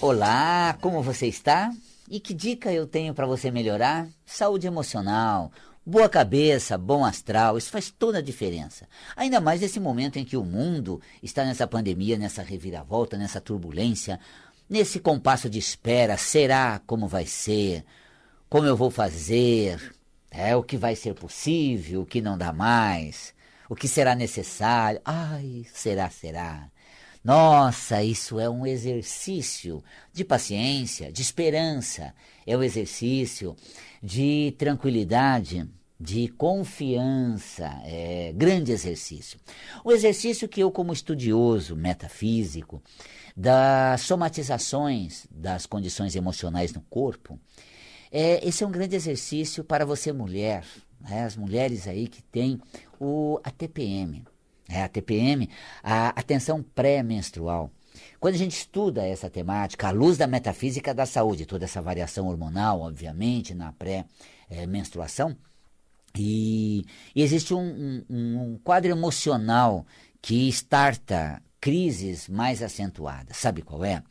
Olá, 0.00 0.78
como 0.80 1.02
você 1.02 1.26
está? 1.26 1.74
E 2.08 2.20
que 2.20 2.32
dica 2.32 2.72
eu 2.72 2.86
tenho 2.86 3.12
para 3.12 3.26
você 3.26 3.50
melhorar? 3.50 4.08
Saúde 4.24 4.64
emocional, 4.64 5.50
boa 5.84 6.08
cabeça, 6.08 6.78
bom 6.78 7.04
astral, 7.04 7.58
isso 7.58 7.68
faz 7.68 7.90
toda 7.90 8.18
a 8.18 8.22
diferença. 8.22 8.88
Ainda 9.16 9.40
mais 9.40 9.60
nesse 9.60 9.80
momento 9.80 10.16
em 10.16 10.24
que 10.24 10.36
o 10.36 10.44
mundo 10.44 11.02
está 11.20 11.44
nessa 11.44 11.66
pandemia, 11.66 12.16
nessa 12.16 12.44
reviravolta, 12.44 13.18
nessa 13.18 13.40
turbulência, 13.40 14.20
nesse 14.70 15.00
compasso 15.00 15.50
de 15.50 15.58
espera. 15.58 16.16
Será 16.16 16.80
como 16.86 17.08
vai 17.08 17.26
ser? 17.26 17.84
Como 18.48 18.68
eu 18.68 18.76
vou 18.76 18.92
fazer? 18.92 19.96
É 20.30 20.54
o 20.54 20.62
que 20.62 20.76
vai 20.76 20.94
ser 20.94 21.14
possível, 21.14 22.02
o 22.02 22.06
que 22.06 22.20
não 22.20 22.38
dá 22.38 22.52
mais, 22.52 23.34
o 23.68 23.74
que 23.74 23.88
será 23.88 24.14
necessário. 24.14 25.00
Ai, 25.04 25.66
será, 25.74 26.08
será. 26.08 26.70
Nossa, 27.22 28.02
isso 28.02 28.38
é 28.38 28.48
um 28.48 28.66
exercício 28.66 29.82
de 30.12 30.24
paciência, 30.24 31.10
de 31.10 31.20
esperança, 31.20 32.14
é 32.46 32.56
um 32.56 32.62
exercício 32.62 33.56
de 34.02 34.54
tranquilidade, 34.56 35.68
de 36.00 36.28
confiança, 36.28 37.66
é 37.84 38.32
grande 38.34 38.70
exercício. 38.70 39.38
O 39.84 39.90
exercício 39.90 40.48
que 40.48 40.60
eu, 40.60 40.70
como 40.70 40.92
estudioso 40.92 41.74
metafísico 41.74 42.80
das 43.36 44.02
somatizações 44.02 45.26
das 45.30 45.66
condições 45.66 46.14
emocionais 46.14 46.72
no 46.72 46.80
corpo, 46.82 47.38
é, 48.12 48.46
esse 48.46 48.62
é 48.62 48.66
um 48.66 48.70
grande 48.70 48.94
exercício 48.94 49.64
para 49.64 49.84
você 49.84 50.12
mulher, 50.12 50.64
né, 51.00 51.24
as 51.24 51.36
mulheres 51.36 51.88
aí 51.88 52.06
que 52.06 52.22
têm 52.22 52.60
o, 52.98 53.40
a 53.42 53.50
TPM, 53.50 54.24
é, 54.68 54.82
a 54.82 54.88
TPM, 54.88 55.48
a 55.82 56.08
atenção 56.08 56.62
pré-menstrual. 56.62 57.70
Quando 58.20 58.34
a 58.34 58.38
gente 58.38 58.56
estuda 58.56 59.06
essa 59.06 59.30
temática, 59.30 59.88
à 59.88 59.90
luz 59.90 60.18
da 60.18 60.26
metafísica 60.26 60.94
da 60.94 61.06
saúde, 61.06 61.46
toda 61.46 61.64
essa 61.64 61.80
variação 61.80 62.28
hormonal, 62.28 62.80
obviamente, 62.80 63.54
na 63.54 63.72
pré-menstruação, 63.72 65.36
e, 66.16 66.84
e, 67.14 67.22
existe 67.22 67.54
um, 67.54 68.04
um, 68.08 68.42
um 68.42 68.58
quadro 68.62 68.90
emocional 68.90 69.86
que 70.20 70.48
starta 70.48 71.40
crises 71.60 72.28
mais 72.28 72.62
acentuadas. 72.62 73.36
Sabe 73.36 73.62
qual 73.62 73.84
é? 73.84 74.02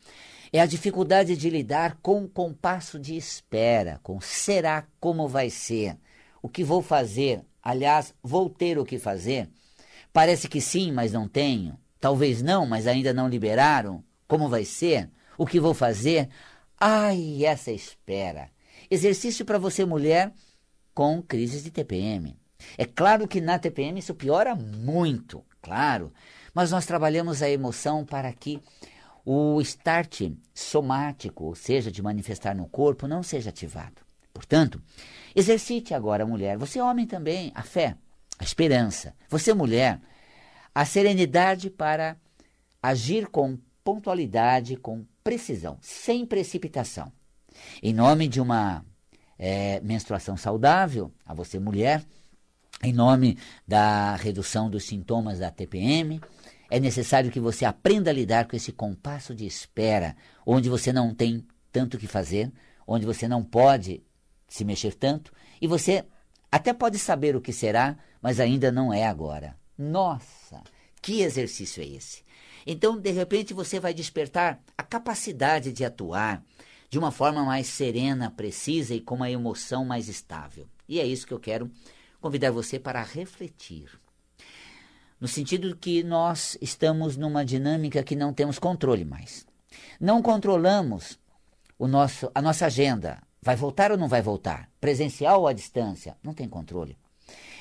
É 0.52 0.60
a 0.60 0.66
dificuldade 0.66 1.36
de 1.36 1.50
lidar 1.50 1.98
com 2.00 2.24
o 2.24 2.28
compasso 2.28 2.98
de 2.98 3.16
espera, 3.16 4.00
com 4.02 4.20
será 4.20 4.86
como 4.98 5.28
vai 5.28 5.50
ser, 5.50 5.98
o 6.40 6.48
que 6.48 6.64
vou 6.64 6.80
fazer, 6.80 7.42
aliás, 7.62 8.14
vou 8.22 8.48
ter 8.48 8.78
o 8.78 8.84
que 8.84 8.98
fazer. 8.98 9.48
Parece 10.12 10.48
que 10.48 10.60
sim, 10.60 10.92
mas 10.92 11.12
não 11.12 11.28
tenho. 11.28 11.78
Talvez 12.00 12.42
não, 12.42 12.66
mas 12.66 12.86
ainda 12.86 13.12
não 13.12 13.28
liberaram. 13.28 14.02
Como 14.26 14.48
vai 14.48 14.64
ser? 14.64 15.10
O 15.36 15.46
que 15.46 15.60
vou 15.60 15.74
fazer? 15.74 16.28
Ai, 16.78 17.44
essa 17.44 17.70
espera. 17.70 18.50
Exercício 18.90 19.44
para 19.44 19.58
você, 19.58 19.84
mulher, 19.84 20.32
com 20.94 21.22
crises 21.22 21.64
de 21.64 21.70
TPM. 21.70 22.36
É 22.76 22.84
claro 22.84 23.28
que 23.28 23.40
na 23.40 23.58
TPM 23.58 23.98
isso 23.98 24.14
piora 24.14 24.54
muito, 24.54 25.44
claro, 25.62 26.12
mas 26.52 26.70
nós 26.70 26.86
trabalhamos 26.86 27.42
a 27.42 27.48
emoção 27.48 28.04
para 28.04 28.32
que 28.32 28.60
o 29.24 29.60
start 29.60 30.32
somático, 30.54 31.44
ou 31.44 31.54
seja, 31.54 31.90
de 31.90 32.02
manifestar 32.02 32.54
no 32.54 32.66
corpo, 32.66 33.06
não 33.06 33.22
seja 33.22 33.50
ativado. 33.50 34.02
Portanto, 34.32 34.80
exercite 35.36 35.94
agora, 35.94 36.26
mulher, 36.26 36.56
você 36.56 36.80
homem 36.80 37.06
também, 37.06 37.52
a 37.54 37.62
fé, 37.62 37.96
a 38.38 38.44
esperança. 38.44 39.14
Você, 39.28 39.52
mulher, 39.52 40.00
a 40.74 40.84
serenidade 40.84 41.70
para 41.70 42.16
agir 42.82 43.26
com 43.26 43.58
pontualidade, 43.82 44.76
com 44.76 45.04
precisão, 45.24 45.78
sem 45.80 46.24
precipitação. 46.24 47.12
Em 47.82 47.92
nome 47.92 48.28
de 48.28 48.40
uma 48.40 48.84
é, 49.38 49.80
menstruação 49.80 50.36
saudável, 50.36 51.12
a 51.26 51.34
você, 51.34 51.58
mulher, 51.58 52.04
em 52.82 52.92
nome 52.92 53.36
da 53.66 54.14
redução 54.14 54.70
dos 54.70 54.84
sintomas 54.84 55.40
da 55.40 55.50
TPM, 55.50 56.20
é 56.70 56.78
necessário 56.78 57.30
que 57.30 57.40
você 57.40 57.64
aprenda 57.64 58.10
a 58.10 58.14
lidar 58.14 58.46
com 58.46 58.54
esse 58.54 58.72
compasso 58.72 59.34
de 59.34 59.46
espera, 59.46 60.14
onde 60.46 60.68
você 60.68 60.92
não 60.92 61.14
tem 61.14 61.44
tanto 61.72 61.98
que 61.98 62.06
fazer, 62.06 62.52
onde 62.86 63.04
você 63.04 63.26
não 63.26 63.42
pode 63.42 64.02
se 64.46 64.64
mexer 64.64 64.94
tanto, 64.94 65.32
e 65.60 65.66
você 65.66 66.04
até 66.50 66.72
pode 66.72 66.98
saber 66.98 67.36
o 67.36 67.40
que 67.40 67.52
será, 67.52 67.96
mas 68.22 68.40
ainda 68.40 68.72
não 68.72 68.92
é 68.92 69.06
agora. 69.06 69.56
Nossa, 69.76 70.62
que 71.00 71.20
exercício 71.20 71.82
é 71.82 71.86
esse? 71.86 72.22
Então, 72.66 72.98
de 72.98 73.10
repente, 73.10 73.54
você 73.54 73.78
vai 73.78 73.94
despertar 73.94 74.60
a 74.76 74.82
capacidade 74.82 75.72
de 75.72 75.84
atuar 75.84 76.42
de 76.90 76.98
uma 76.98 77.10
forma 77.10 77.44
mais 77.44 77.66
serena, 77.66 78.30
precisa 78.30 78.94
e 78.94 79.00
com 79.00 79.14
uma 79.14 79.30
emoção 79.30 79.84
mais 79.84 80.08
estável. 80.08 80.66
E 80.88 80.98
é 80.98 81.06
isso 81.06 81.26
que 81.26 81.34
eu 81.34 81.40
quero 81.40 81.70
convidar 82.20 82.50
você 82.50 82.78
para 82.78 83.02
refletir. 83.02 83.90
No 85.20 85.28
sentido 85.28 85.76
que 85.76 86.02
nós 86.02 86.56
estamos 86.60 87.16
numa 87.16 87.44
dinâmica 87.44 88.02
que 88.02 88.16
não 88.16 88.32
temos 88.32 88.58
controle 88.58 89.04
mais. 89.04 89.46
Não 90.00 90.22
controlamos 90.22 91.18
o 91.78 91.86
nosso, 91.86 92.30
a 92.34 92.40
nossa 92.40 92.66
agenda. 92.66 93.22
Vai 93.42 93.56
voltar 93.56 93.90
ou 93.90 93.98
não 93.98 94.08
vai 94.08 94.22
voltar? 94.22 94.67
Presencial 94.80 95.40
ou 95.40 95.48
à 95.48 95.52
distância? 95.52 96.16
Não 96.22 96.32
tem 96.32 96.48
controle. 96.48 96.96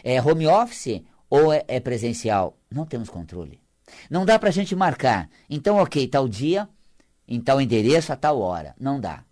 É 0.03 0.21
home 0.21 0.47
office 0.47 1.01
ou 1.29 1.51
é, 1.51 1.63
é 1.67 1.79
presencial? 1.79 2.57
Não 2.69 2.85
temos 2.85 3.09
controle. 3.09 3.59
Não 4.09 4.25
dá 4.25 4.37
para 4.37 4.49
a 4.49 4.51
gente 4.51 4.75
marcar. 4.75 5.29
Então, 5.49 5.77
ok, 5.77 6.07
tal 6.07 6.27
dia, 6.27 6.67
em 7.27 7.39
tal 7.39 7.61
endereço, 7.61 8.11
a 8.13 8.15
tal 8.15 8.39
hora. 8.39 8.75
Não 8.79 8.99
dá. 8.99 9.23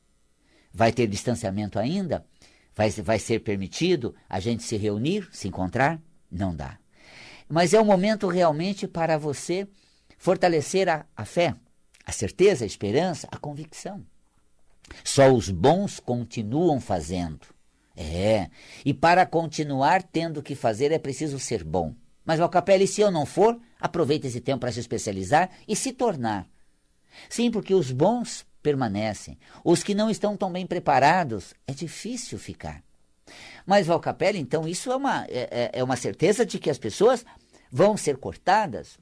Vai 0.73 0.91
ter 0.91 1.07
distanciamento 1.07 1.79
ainda? 1.79 2.25
Vai, 2.75 2.89
vai 2.89 3.19
ser 3.19 3.39
permitido 3.39 4.13
a 4.27 4.39
gente 4.39 4.63
se 4.63 4.75
reunir, 4.75 5.27
se 5.31 5.47
encontrar? 5.47 6.01
Não 6.29 6.53
dá. 6.55 6.77
Mas 7.47 7.73
é 7.73 7.79
o 7.79 7.85
momento 7.85 8.27
realmente 8.27 8.87
para 8.87 9.17
você 9.17 9.67
fortalecer 10.17 10.89
a, 10.89 11.05
a 11.15 11.23
fé, 11.23 11.55
a 12.05 12.11
certeza, 12.11 12.65
a 12.65 12.67
esperança, 12.67 13.27
a 13.31 13.37
convicção. 13.37 14.05
Só 15.03 15.31
os 15.31 15.49
bons 15.49 15.99
continuam 15.99 16.79
fazendo. 16.79 17.54
É, 17.95 18.49
e 18.83 18.93
para 18.93 19.25
continuar 19.25 20.03
tendo 20.03 20.43
que 20.43 20.53
fazer 20.53 20.91
é 20.91 20.99
preciso 20.99 21.39
ser 21.39 21.63
bom. 21.63 21.95
Mas, 22.25 22.39
Valcapelli, 22.39 22.87
se 22.87 23.01
eu 23.01 23.11
não 23.11 23.25
for, 23.25 23.57
aproveite 23.79 24.27
esse 24.27 24.41
tempo 24.41 24.61
para 24.61 24.71
se 24.71 24.79
especializar 24.79 25.49
e 25.67 25.75
se 25.75 25.93
tornar. 25.93 26.47
Sim, 27.29 27.51
porque 27.51 27.73
os 27.73 27.91
bons 27.91 28.45
permanecem. 28.61 29.37
Os 29.63 29.83
que 29.83 29.93
não 29.93 30.09
estão 30.09 30.35
tão 30.35 30.51
bem 30.51 30.65
preparados, 30.65 31.53
é 31.67 31.71
difícil 31.71 32.39
ficar. 32.39 32.83
Mas, 33.65 33.87
Valcapelli, 33.87 34.39
então, 34.39 34.67
isso 34.67 34.91
é 34.91 34.95
uma, 34.95 35.25
é, 35.25 35.47
é, 35.51 35.71
é 35.73 35.83
uma 35.83 35.95
certeza 35.95 36.45
de 36.45 36.59
que 36.59 36.69
as 36.69 36.79
pessoas 36.79 37.23
vão 37.71 37.95
ser 37.95 38.17
cortadas, 38.17 38.97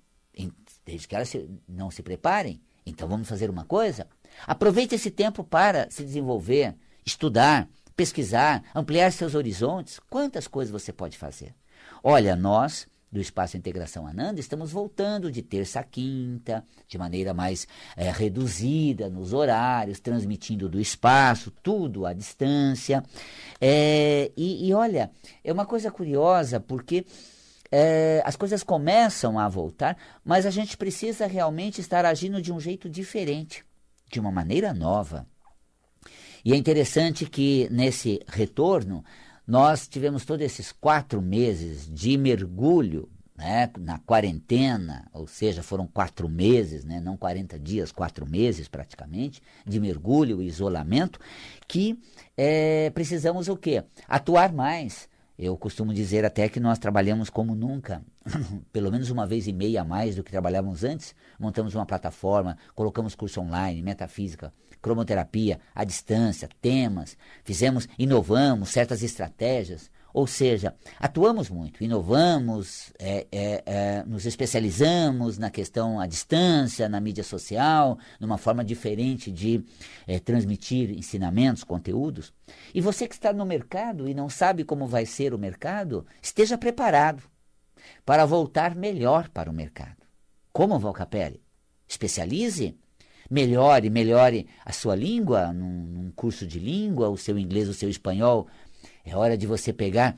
desde 0.85 1.07
que 1.07 1.15
elas 1.15 1.29
se, 1.29 1.49
não 1.67 1.89
se 1.89 2.03
preparem. 2.03 2.61
Então, 2.85 3.07
vamos 3.07 3.29
fazer 3.29 3.49
uma 3.49 3.63
coisa? 3.63 4.05
Aproveite 4.45 4.95
esse 4.95 5.09
tempo 5.09 5.43
para 5.43 5.89
se 5.89 6.03
desenvolver, 6.03 6.75
estudar, 7.05 7.69
pesquisar, 7.95 8.63
ampliar 8.73 9.11
seus 9.11 9.35
horizontes. 9.35 9.99
Quantas 10.09 10.47
coisas 10.47 10.71
você 10.71 10.91
pode 10.91 11.17
fazer? 11.17 11.53
Olha, 12.03 12.35
nós 12.35 12.87
do 13.13 13.21
Espaço 13.21 13.55
Integração 13.55 14.07
Ananda, 14.07 14.39
estamos 14.39 14.71
voltando 14.71 15.31
de 15.31 15.43
terça 15.43 15.81
a 15.81 15.83
quinta, 15.83 16.65
de 16.87 16.97
maneira 16.97 17.31
mais 17.31 17.67
é, 17.95 18.09
reduzida 18.09 19.07
nos 19.07 19.33
horários, 19.33 19.99
transmitindo 19.99 20.67
do 20.67 20.81
espaço, 20.81 21.51
tudo 21.61 22.07
à 22.07 22.13
distância. 22.13 23.03
É, 23.61 24.31
e, 24.35 24.67
e, 24.67 24.73
olha, 24.73 25.11
é 25.43 25.53
uma 25.53 25.65
coisa 25.65 25.91
curiosa, 25.91 26.59
porque 26.59 27.05
é, 27.71 28.23
as 28.25 28.35
coisas 28.35 28.63
começam 28.63 29.37
a 29.37 29.47
voltar, 29.47 29.95
mas 30.25 30.47
a 30.47 30.49
gente 30.49 30.75
precisa 30.75 31.27
realmente 31.27 31.79
estar 31.79 32.05
agindo 32.05 32.41
de 32.41 32.51
um 32.51 32.59
jeito 32.59 32.89
diferente, 32.89 33.63
de 34.11 34.19
uma 34.19 34.31
maneira 34.31 34.73
nova. 34.73 35.27
E 36.43 36.53
é 36.53 36.55
interessante 36.55 37.25
que 37.25 37.67
nesse 37.71 38.21
retorno 38.27 39.03
nós 39.47 39.87
tivemos 39.87 40.25
todos 40.25 40.45
esses 40.45 40.71
quatro 40.71 41.21
meses 41.21 41.89
de 41.91 42.17
mergulho 42.17 43.09
né, 43.35 43.69
na 43.79 43.97
quarentena, 43.99 45.07
ou 45.11 45.27
seja, 45.27 45.63
foram 45.63 45.87
quatro 45.87 46.29
meses, 46.29 46.85
né, 46.85 46.99
não 46.99 47.17
40 47.17 47.59
dias, 47.59 47.91
quatro 47.91 48.29
meses 48.29 48.67
praticamente, 48.67 49.41
de 49.65 49.79
mergulho 49.79 50.41
e 50.41 50.47
isolamento, 50.47 51.19
que 51.67 51.99
é, 52.37 52.89
precisamos 52.91 53.47
o 53.47 53.57
quê? 53.57 53.83
Atuar 54.07 54.53
mais. 54.53 55.09
Eu 55.37 55.57
costumo 55.57 55.91
dizer 55.93 56.23
até 56.23 56.47
que 56.47 56.59
nós 56.59 56.77
trabalhamos 56.77 57.29
como 57.29 57.55
nunca, 57.55 58.03
pelo 58.71 58.91
menos 58.91 59.09
uma 59.09 59.25
vez 59.25 59.47
e 59.47 59.51
meia 59.51 59.81
a 59.81 59.85
mais 59.85 60.15
do 60.15 60.23
que 60.23 60.29
trabalhávamos 60.29 60.83
antes. 60.83 61.15
Montamos 61.39 61.73
uma 61.73 61.87
plataforma, 61.87 62.57
colocamos 62.75 63.15
curso 63.15 63.41
online, 63.41 63.81
metafísica, 63.81 64.53
cromoterapia, 64.83 65.59
à 65.73 65.83
distância, 65.83 66.49
temas, 66.61 67.17
fizemos, 67.43 67.87
inovamos 67.97 68.69
certas 68.69 69.01
estratégias. 69.01 69.89
Ou 70.13 70.27
seja, 70.27 70.75
atuamos 70.99 71.49
muito, 71.49 71.83
inovamos, 71.83 72.93
é, 72.99 73.25
é, 73.31 73.63
é, 73.65 74.03
nos 74.05 74.27
especializamos 74.27 75.39
na 75.39 75.49
questão 75.49 75.99
à 75.99 76.05
distância, 76.05 76.87
na 76.87 76.99
mídia 76.99 77.23
social, 77.23 77.97
numa 78.19 78.37
forma 78.37 78.63
diferente 78.63 79.31
de 79.31 79.65
é, 80.05 80.19
transmitir 80.19 80.91
ensinamentos, 80.91 81.63
conteúdos. 81.63 82.31
E 82.75 82.79
você 82.79 83.07
que 83.07 83.15
está 83.15 83.33
no 83.33 83.43
mercado 83.43 84.07
e 84.07 84.13
não 84.13 84.29
sabe 84.29 84.63
como 84.63 84.85
vai 84.85 85.03
ser 85.07 85.33
o 85.33 85.39
mercado, 85.39 86.05
esteja 86.21 86.59
preparado 86.59 87.23
para 88.05 88.23
voltar 88.23 88.75
melhor 88.75 89.29
para 89.29 89.49
o 89.49 89.53
mercado. 89.53 90.03
Como, 90.51 90.77
Valcapelli? 90.77 91.41
Especialize, 91.87 92.77
melhore, 93.33 93.89
melhore 93.89 94.47
a 94.63 94.71
sua 94.71 94.95
língua 94.95 95.51
num, 95.51 95.85
num 95.85 96.11
curso 96.11 96.45
de 96.45 96.59
língua, 96.59 97.09
o 97.09 97.17
seu 97.17 97.37
inglês, 97.39 97.67
o 97.67 97.73
seu 97.73 97.89
espanhol 97.89 98.47
é 99.03 99.15
hora 99.15 99.35
de 99.35 99.47
você 99.47 99.73
pegar 99.73 100.15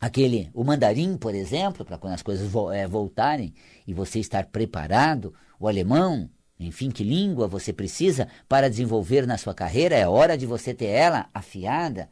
aquele, 0.00 0.50
o 0.52 0.64
mandarim, 0.64 1.16
por 1.16 1.34
exemplo, 1.34 1.84
para 1.84 1.96
quando 1.96 2.14
as 2.14 2.22
coisas 2.22 2.46
vo 2.48 2.72
é, 2.72 2.86
voltarem 2.88 3.54
e 3.86 3.94
você 3.94 4.18
estar 4.18 4.46
preparado, 4.46 5.32
o 5.58 5.68
alemão, 5.68 6.28
enfim, 6.58 6.90
que 6.90 7.04
língua 7.04 7.46
você 7.46 7.72
precisa 7.72 8.26
para 8.48 8.68
desenvolver 8.68 9.24
na 9.24 9.38
sua 9.38 9.54
carreira, 9.54 9.94
é 9.94 10.06
hora 10.06 10.36
de 10.36 10.44
você 10.44 10.74
ter 10.74 10.86
ela 10.86 11.28
afiada. 11.32 12.10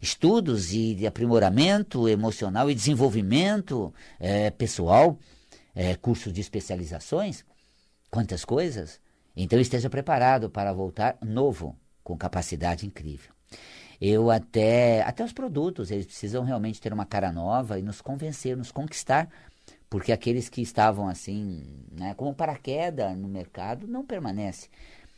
Estudos 0.00 0.74
e 0.74 0.94
de 0.96 1.06
aprimoramento 1.06 2.08
emocional 2.08 2.68
e 2.68 2.74
desenvolvimento 2.74 3.94
é, 4.18 4.50
pessoal, 4.50 5.16
é, 5.74 5.94
cursos 5.94 6.32
de 6.32 6.40
especializações, 6.40 7.44
quantas 8.10 8.44
coisas. 8.44 9.00
Então 9.36 9.58
esteja 9.58 9.90
preparado 9.90 10.48
para 10.48 10.72
voltar 10.72 11.18
novo, 11.22 11.76
com 12.02 12.16
capacidade 12.16 12.86
incrível 12.86 13.34
eu 14.00 14.30
até 14.30 15.02
até 15.02 15.24
os 15.24 15.32
produtos 15.32 15.90
eles 15.90 16.06
precisam 16.06 16.44
realmente 16.44 16.80
ter 16.80 16.92
uma 16.92 17.06
cara 17.06 17.32
nova 17.32 17.78
e 17.78 17.82
nos 17.82 18.00
convencer, 18.00 18.56
nos 18.56 18.70
conquistar, 18.70 19.28
porque 19.88 20.12
aqueles 20.12 20.48
que 20.48 20.60
estavam 20.60 21.08
assim, 21.08 21.64
né, 21.90 22.14
como 22.14 22.34
paraquedas 22.34 23.16
no 23.16 23.28
mercado 23.28 23.86
não 23.86 24.04
permanece. 24.04 24.68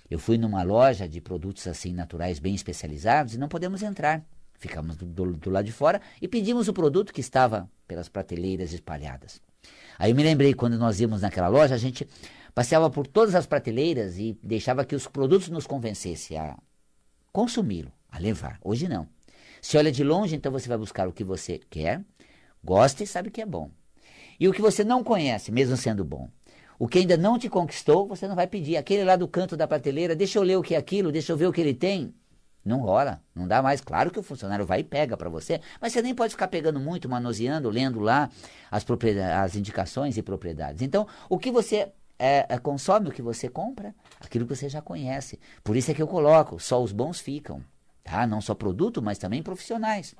Eu 0.09 0.19
fui 0.19 0.39
numa 0.39 0.63
loja 0.63 1.09
de 1.09 1.21
produtos 1.21 1.67
assim 1.67 1.93
naturais 1.93 2.39
bem 2.39 2.55
especializados 2.55 3.35
e 3.35 3.39
não 3.39 3.49
podemos 3.49 3.83
entrar. 3.83 4.25
Ficamos 4.59 4.97
do, 4.97 5.05
do, 5.05 5.33
do 5.33 5.51
lado 5.51 5.65
de 5.65 5.73
fora 5.73 6.01
e 6.23 6.29
pedimos 6.29 6.69
o 6.69 6.73
produto 6.73 7.13
que 7.13 7.21
estava 7.21 7.69
pelas 7.89 8.09
prateleiras 8.09 8.73
espalhadas. 8.73 9.43
Aí 9.99 10.13
eu 10.13 10.17
me 10.17 10.23
lembrei 10.23 10.55
quando 10.55 10.79
nós 10.79 11.01
íamos 11.01 11.23
naquela 11.23 11.49
loja, 11.49 11.75
a 11.75 11.79
gente 11.79 12.07
passeava 12.56 12.88
por 12.88 13.06
todas 13.06 13.35
as 13.35 13.44
prateleiras 13.44 14.17
e 14.17 14.38
deixava 14.43 14.82
que 14.82 14.94
os 14.94 15.06
produtos 15.06 15.50
nos 15.50 15.67
convencessem 15.67 16.38
a 16.38 16.56
consumi-lo 17.31 17.93
a 18.11 18.19
levar. 18.19 18.58
Hoje 18.64 18.88
não. 18.88 19.06
Se 19.61 19.76
olha 19.76 19.93
de 19.93 20.03
longe, 20.03 20.35
então 20.35 20.50
você 20.50 20.67
vai 20.67 20.79
buscar 20.79 21.06
o 21.06 21.12
que 21.12 21.23
você 21.23 21.61
quer, 21.69 22.03
gosta 22.64 23.05
e 23.05 23.06
sabe 23.06 23.31
que 23.31 23.43
é 23.43 23.47
bom. 23.47 23.70
E 24.41 24.49
o 24.49 24.55
que 24.55 24.62
você 24.62 24.82
não 24.82 25.05
conhece, 25.05 25.53
mesmo 25.53 25.76
sendo 25.76 26.03
bom. 26.03 26.31
O 26.79 26.88
que 26.88 27.00
ainda 27.00 27.14
não 27.19 27.38
te 27.38 27.50
conquistou, 27.50 28.08
você 28.08 28.26
não 28.26 28.35
vai 28.35 28.47
pedir. 28.47 28.79
Aquele 28.79 29.05
lá 29.05 29.17
do 29.17 29.29
canto 29.29 29.55
da 29.55 29.69
prateleira, 29.69 30.17
deixa 30.17 30.38
eu 30.38 30.43
ler 30.43 30.56
o 30.56 30.62
que 30.62 30.75
é 30.75 30.79
aquilo, 30.79 31.12
deixa 31.12 31.32
eu 31.32 31.37
ver 31.37 31.49
o 31.49 31.53
que 31.53 31.61
ele 31.61 31.75
tem. 31.75 32.14
Não 32.64 32.81
rola, 32.81 33.23
não 33.35 33.47
dá 33.47 33.61
mais. 33.61 33.82
Claro 33.82 34.11
que 34.11 34.19
o 34.19 34.23
funcionário 34.23 34.64
vai 34.64 34.81
e 34.81 34.85
pega 34.85 35.14
para 35.14 35.29
você, 35.29 35.61
mas 35.79 35.93
você 35.93 36.00
nem 36.00 36.14
pode 36.14 36.32
ficar 36.32 36.49
pegando 36.49 36.81
muito, 36.81 37.06
manuseando, 37.06 37.69
lendo 37.69 38.00
lá 38.00 38.31
as, 38.70 38.82
as 39.35 39.56
indicações 39.56 40.17
e 40.17 40.23
propriedades. 40.23 40.81
Então, 40.81 41.06
o 41.29 41.38
que 41.38 41.50
você 41.50 41.93
é, 42.19 42.47
é, 42.49 42.59
consome, 42.59 43.09
o 43.09 43.13
que 43.13 43.23
você 43.23 43.49
compra, 43.49 43.95
aquilo 44.21 44.47
que 44.47 44.55
você 44.55 44.69
já 44.69 44.81
conhece. 44.81 45.39
Por 45.63 45.77
isso 45.77 45.91
é 45.91 45.95
que 45.95 46.03
eu 46.03 46.09
coloco, 46.09 46.59
só 46.59 46.83
os 46.83 46.93
bons 46.93 47.21
ficam 47.21 47.63
tá? 48.07 48.27
não 48.27 48.41
só 48.41 48.55
produto, 48.55 49.03
mas 49.03 49.19
também 49.19 49.43
profissionais. 49.43 50.15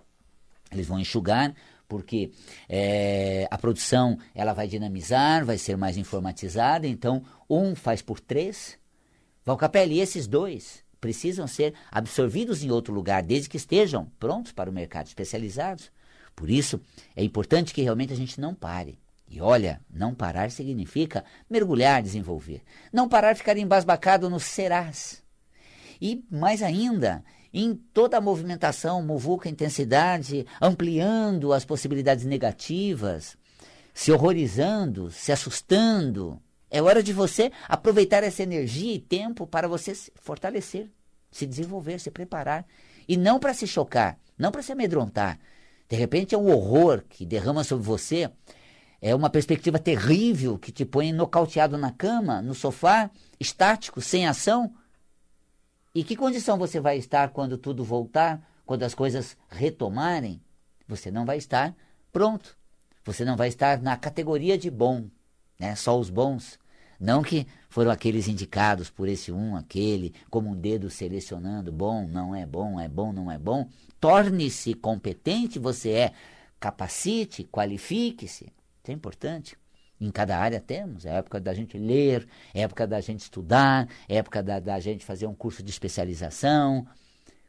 Eles 0.71 0.87
vão 0.87 0.99
enxugar, 0.99 1.55
porque 1.89 2.33
é, 2.69 3.47
a 3.51 3.57
produção 3.57 4.19
ela 4.35 4.53
vai 4.53 4.67
dinamizar, 4.67 5.45
vai 5.45 5.57
ser 5.57 5.77
mais 5.77 5.97
informatizada, 5.97 6.87
então 6.87 7.23
um 7.49 7.75
faz 7.75 8.03
por 8.03 8.19
três. 8.19 8.77
Valcapelli, 9.45 10.01
esses 10.01 10.27
dois 10.27 10.85
precisam 11.01 11.47
ser 11.47 11.73
absorvidos 11.91 12.65
em 12.65 12.71
outro 12.71 12.93
lugar, 12.93 13.23
desde 13.23 13.49
que 13.49 13.57
estejam 13.57 14.11
prontos 14.19 14.51
para 14.51 14.69
o 14.69 14.73
mercado, 14.73 15.07
especializados. 15.07 15.93
Por 16.35 16.51
isso, 16.51 16.81
é 17.15 17.23
importante 17.23 17.73
que 17.73 17.83
realmente 17.83 18.13
a 18.13 18.17
gente 18.17 18.41
não 18.41 18.55
pare. 18.55 18.99
E 19.29 19.41
olha, 19.41 19.81
não 19.91 20.15
parar 20.15 20.51
significa 20.51 21.25
mergulhar, 21.51 22.03
desenvolver. 22.03 22.63
Não 22.93 23.09
parar, 23.09 23.37
ficar 23.37 23.57
embasbacado 23.57 24.31
no 24.31 24.39
serás. 24.39 25.23
E 26.01 26.25
mais 26.31 26.63
ainda, 26.63 27.25
em 27.53 27.75
toda 27.75 28.19
a 28.19 28.21
movimentação, 28.21 29.03
muvuca, 29.03 29.49
intensidade, 29.49 30.47
ampliando 30.61 31.53
as 31.53 31.65
possibilidades 31.65 32.25
negativas, 32.25 33.37
se 33.93 34.13
horrorizando, 34.13 35.11
se 35.11 35.33
assustando. 35.33 36.41
É 36.71 36.83
hora 36.83 37.03
de 37.03 37.13
você 37.13 37.51
aproveitar 37.69 38.23
essa 38.23 38.43
energia 38.43 38.95
e 38.95 39.01
tempo 39.01 39.47
para 39.47 39.67
você 39.67 39.95
se 39.95 40.13
fortalecer, 40.17 40.91
se 41.31 41.47
desenvolver, 41.47 41.99
se 41.99 42.11
preparar. 42.11 42.67
E 43.09 43.17
não 43.17 43.39
para 43.39 43.55
se 43.55 43.67
chocar, 43.67 44.19
não 44.37 44.53
para 44.53 44.63
se 44.63 44.73
amedrontar. 44.73 45.39
De 45.89 45.97
repente 45.97 46.35
é 46.35 46.39
um 46.39 46.51
horror 46.51 47.05
que 47.09 47.25
derrama 47.25 47.65
sobre 47.65 47.85
você, 47.87 48.31
é 49.07 49.15
uma 49.15 49.31
perspectiva 49.31 49.79
terrível 49.79 50.59
que 50.59 50.73
te 50.73 50.85
põe 50.85 51.13
nocauteado 51.13 51.79
na 51.79 51.93
cama, 51.93 52.43
no 52.43 52.57
sofá, 52.57 53.09
estático, 53.39 54.01
sem 54.01 54.27
ação. 54.27 54.75
E 55.95 56.03
que 56.03 56.17
condição 56.17 56.59
você 56.59 56.81
vai 56.81 56.99
estar 56.99 57.29
quando 57.29 57.57
tudo 57.57 57.85
voltar, 57.85 58.45
quando 58.65 58.83
as 58.83 58.97
coisas 58.97 59.37
retomarem? 59.49 60.43
Você 60.89 61.09
não 61.09 61.25
vai 61.25 61.37
estar 61.39 61.73
pronto. 62.11 62.59
Você 63.05 63.25
não 63.25 63.37
vai 63.37 63.47
estar 63.47 63.81
na 63.81 63.97
categoria 63.97 64.59
de 64.59 64.73
bom, 64.73 65.09
né? 65.57 65.77
Só 65.77 65.97
os 65.97 66.11
bons. 66.11 66.59
Não 66.99 67.23
que 67.23 67.47
foram 67.69 67.93
aqueles 67.93 68.27
indicados 68.27 68.91
por 68.91 69.07
esse 69.07 69.31
um, 69.31 69.55
aquele, 69.55 70.15
como 70.29 70.51
um 70.51 70.57
dedo 70.57 70.91
selecionando 70.91 71.71
bom, 71.71 72.09
não 72.09 72.35
é 72.35 72.45
bom, 72.45 72.81
é 72.81 72.89
bom, 72.89 73.13
não 73.13 73.31
é 73.31 73.39
bom. 73.39 73.69
Torne-se 74.01 74.75
competente, 74.75 75.61
você 75.61 75.91
é. 75.91 76.13
Capacite, 76.59 77.45
qualifique-se. 77.45 78.53
É 78.91 78.95
importante. 78.95 79.57
Em 80.01 80.11
cada 80.11 80.39
área 80.39 80.61
temos. 80.61 81.07
É 81.07 81.15
época 81.17 81.41
da 81.41 81.55
gente 81.55 81.79
ler, 81.79 82.27
é 82.53 82.61
época 82.61 82.87
da 82.87 83.01
gente 83.01 83.21
estudar, 83.21 83.89
é 84.09 84.17
época 84.17 84.43
da, 84.43 84.61
da 84.61 84.79
gente 84.79 85.05
fazer 85.05 85.27
um 85.27 85.35
curso 85.35 85.63
de 85.63 85.71
especialização. 85.71 86.87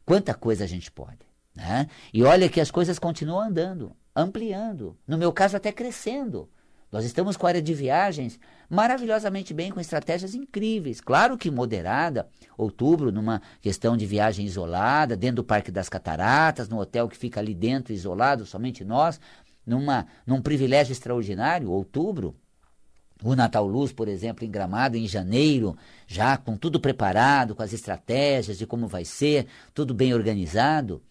Quanta 0.05 0.33
coisa 0.33 0.63
a 0.63 0.67
gente 0.67 0.89
pode. 0.91 1.27
Né? 1.53 1.87
E 2.13 2.23
olha 2.23 2.47
que 2.47 2.61
as 2.61 2.71
coisas 2.71 2.97
continuam 2.99 3.41
andando, 3.41 3.95
ampliando. 4.15 4.97
No 5.07 5.17
meu 5.17 5.33
caso, 5.33 5.57
até 5.57 5.71
crescendo. 5.71 6.49
Nós 6.89 7.03
estamos 7.03 7.35
com 7.35 7.45
a 7.45 7.49
área 7.49 7.61
de 7.61 7.73
viagens 7.73 8.39
maravilhosamente 8.69 9.53
bem, 9.53 9.71
com 9.71 9.79
estratégias 9.79 10.33
incríveis. 10.33 11.01
Claro 11.01 11.37
que 11.37 11.51
moderada, 11.51 12.29
outubro, 12.57 13.11
numa 13.11 13.41
questão 13.61 13.97
de 13.97 14.05
viagem 14.05 14.45
isolada, 14.45 15.17
dentro 15.17 15.37
do 15.37 15.43
Parque 15.43 15.69
das 15.69 15.89
Cataratas, 15.89 16.69
no 16.69 16.79
hotel 16.79 17.09
que 17.09 17.17
fica 17.17 17.41
ali 17.41 17.53
dentro, 17.53 17.93
isolado, 17.93 18.45
somente 18.45 18.85
nós 18.85 19.19
numa, 19.67 20.07
num 20.25 20.41
privilégio 20.41 20.93
extraordinário, 20.93 21.69
outubro, 21.69 22.33
o 23.23 23.35
Natal 23.35 23.67
Luz, 23.67 23.91
por 23.91 24.07
exemplo, 24.07 24.45
em 24.45 24.49
Gramado, 24.49 24.95
em 24.95 25.07
janeiro, 25.07 25.75
já 26.07 26.37
com 26.37 26.55
tudo 26.55 26.79
preparado, 26.79 27.55
com 27.55 27.63
as 27.63 27.73
estratégias 27.73 28.57
de 28.57 28.65
como 28.65 28.87
vai 28.87 29.03
ser, 29.03 29.47
tudo 29.73 29.93
bem 29.93 30.13
organizado. 30.13 31.01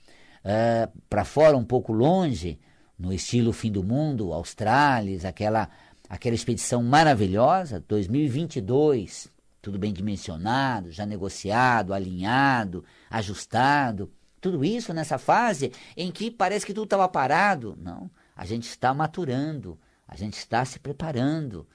Uh, 0.44 0.48
eh, 0.48 0.88
Para 1.10 1.24
fora, 1.24 1.56
um 1.56 1.64
pouco 1.64 1.92
longe, 1.92 2.58
no 2.98 3.12
estilo 3.12 3.52
fim 3.52 3.70
do 3.70 3.82
mundo, 3.82 4.32
Australis, 4.32 5.24
aquela, 5.24 5.68
aquela 6.08 6.34
expedição 6.34 6.82
maravilhosa, 6.82 7.84
2022, 7.88 9.28
tudo 9.60 9.78
bem 9.78 9.92
dimensionado, 9.92 10.92
já 10.92 11.04
negociado, 11.04 11.92
alinhado, 11.92 12.84
ajustado. 13.10 14.10
Tudo 14.40 14.64
isso 14.64 14.94
nessa 14.94 15.18
fase 15.18 15.72
em 15.96 16.12
que 16.12 16.30
parece 16.30 16.64
que 16.64 16.72
tudo 16.72 16.84
estava 16.84 17.08
parado. 17.08 17.76
Não, 17.82 18.08
a 18.36 18.44
gente 18.44 18.68
está 18.68 18.92
maturando, 18.92 19.78
a 20.06 20.14
gente 20.14 20.34
está 20.34 20.64
se 20.64 20.78
preparando. 20.78 21.66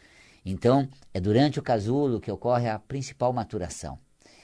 Então, 0.46 0.88
é 1.14 1.20
durante 1.20 1.60
o 1.60 1.64
casulo 1.64 2.22
que 2.22 2.32
ocorre 2.32 2.70
a 2.70 2.78
principal 2.78 3.34
maturação. 3.34 3.98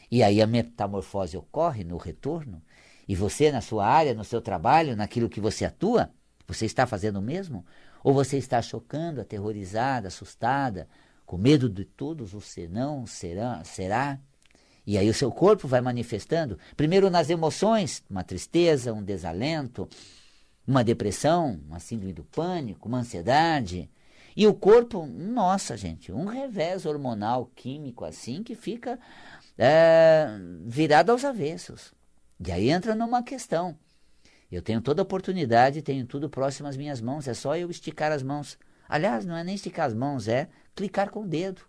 E 0.10 0.24
aí 0.24 0.42
a 0.42 0.48
metamorfose 0.48 1.38
ocorre 1.38 1.84
no 1.84 1.98
retorno. 1.98 2.62
E 3.08 3.16
você, 3.16 3.52
na 3.52 3.62
sua 3.62 3.86
área, 3.86 4.14
no 4.14 4.24
seu 4.24 4.42
trabalho, 4.42 4.96
naquilo 4.96 5.30
que 5.30 5.40
você 5.40 5.64
atua, 5.64 6.10
você 6.48 6.66
está 6.66 6.88
fazendo 6.88 7.18
o 7.18 7.22
mesmo? 7.22 7.66
Ou 8.04 8.14
você 8.14 8.38
está 8.38 8.62
chocando, 8.62 9.22
aterrorizada, 9.22 10.08
assustada, 10.08 10.88
com 11.26 11.38
medo 11.38 11.70
de 11.70 11.86
todos 11.86 12.34
o 12.34 12.42
senão, 12.42 13.06
será, 13.06 13.64
será? 13.64 14.20
E 14.86 14.98
aí 14.98 15.10
o 15.10 15.14
seu 15.14 15.30
corpo 15.30 15.68
vai 15.68 15.82
manifestando, 15.82 16.58
primeiro 16.78 17.10
nas 17.10 17.30
emoções, 17.30 18.02
uma 18.10 18.24
tristeza, 18.24 18.94
um 18.94 19.04
desalento, 19.04 19.90
uma 20.68 20.84
depressão, 20.84 21.62
uma 21.66 21.80
síndrome 21.80 22.12
do 22.12 22.26
pânico, 22.26 22.90
uma 22.90 23.00
ansiedade. 23.00 23.90
E 24.36 24.46
o 24.46 24.54
corpo, 24.54 25.06
nossa, 25.06 25.78
gente, 25.78 26.12
um 26.12 26.26
revés 26.26 26.86
hormonal, 26.86 27.50
químico 27.56 28.04
assim, 28.04 28.44
que 28.44 28.54
fica 28.54 29.00
é, 29.58 30.28
virado 30.66 31.12
aos 31.12 31.24
avessos. 31.24 31.94
E 32.46 32.52
aí 32.52 32.70
entra 32.70 32.94
numa 32.94 33.24
questão. 33.24 33.78
Eu 34.52 34.62
tenho 34.62 34.82
toda 34.82 35.02
a 35.02 35.04
oportunidade, 35.04 35.82
tenho 35.82 36.06
tudo 36.06 36.30
próximo 36.30 36.68
às 36.68 36.78
minhas 36.78 37.02
mãos, 37.02 37.28
é 37.28 37.34
só 37.34 37.56
eu 37.58 37.70
esticar 37.70 38.12
as 38.12 38.22
mãos. 38.22 38.58
Aliás, 38.88 39.26
não 39.26 39.36
é 39.36 39.44
nem 39.44 39.56
esticar 39.56 39.88
as 39.88 39.94
mãos, 39.94 40.28
é 40.28 40.50
clicar 40.76 41.10
com 41.10 41.24
o 41.24 41.28
dedo. 41.28 41.62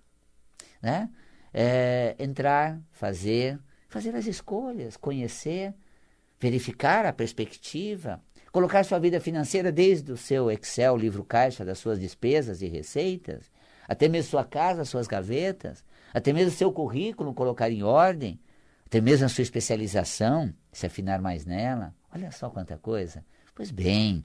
Né? 0.83 1.09
É 1.52 2.14
entrar, 2.19 2.81
fazer, 2.93 3.59
fazer 3.88 4.14
as 4.14 4.26
escolhas, 4.26 4.97
conhecer, 4.97 5.75
verificar 6.38 7.05
a 7.05 7.12
perspectiva, 7.12 8.23
colocar 8.52 8.85
sua 8.85 8.99
vida 8.99 9.21
financeira 9.21 9.71
desde 9.71 10.12
o 10.12 10.17
seu 10.17 10.50
Excel, 10.50 10.97
livro 10.97 11.25
caixa, 11.25 11.64
das 11.64 11.78
suas 11.78 11.99
despesas 11.99 12.62
e 12.62 12.67
receitas, 12.67 13.50
até 13.87 14.09
mesmo 14.09 14.31
sua 14.31 14.45
casa, 14.45 14.85
suas 14.85 15.07
gavetas, 15.07 15.85
até 16.12 16.33
mesmo 16.33 16.50
seu 16.50 16.73
currículo 16.73 17.35
colocar 17.35 17.71
em 17.71 17.83
ordem, 17.83 18.38
até 18.87 19.00
mesmo 19.00 19.26
a 19.26 19.28
sua 19.28 19.43
especialização, 19.43 20.52
se 20.73 20.87
afinar 20.87 21.21
mais 21.21 21.45
nela. 21.45 21.95
Olha 22.14 22.31
só 22.31 22.49
quanta 22.49 22.78
coisa. 22.78 23.25
Pois 23.55 23.71
bem, 23.71 24.25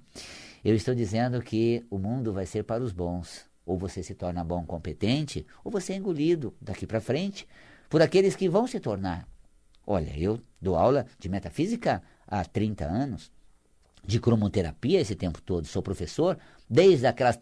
eu 0.64 0.76
estou 0.76 0.96
dizendo 0.96 1.42
que 1.42 1.86
o 1.90 1.98
mundo 1.98 2.32
vai 2.32 2.46
ser 2.46 2.64
para 2.64 2.84
os 2.84 2.94
bons. 2.94 3.46
Ou 3.66 3.78
você 3.78 4.04
se 4.04 4.14
torna 4.14 4.44
bom, 4.44 4.66
competente, 4.66 5.46
ou 5.64 5.72
você 5.72 5.94
é 5.94 5.96
engolido 5.96 6.54
daqui 6.62 6.86
para 6.86 7.02
frente 7.02 7.48
por 7.90 8.02
aqueles 8.02 8.36
que 8.36 8.50
vão 8.50 8.68
se 8.68 8.80
tornar. 8.80 9.28
Olha, 9.86 10.18
eu 10.18 10.40
dou 10.62 10.76
aula 10.76 11.06
de 11.20 11.30
metafísica 11.30 12.02
há 12.28 12.44
30 12.46 12.86
anos, 12.86 13.32
de 14.06 14.20
cromoterapia 14.20 15.00
esse 15.00 15.16
tempo 15.16 15.42
todo, 15.42 15.66
sou 15.66 15.82
professor, 15.82 16.38
desde 16.70 17.06
aquelas 17.06 17.38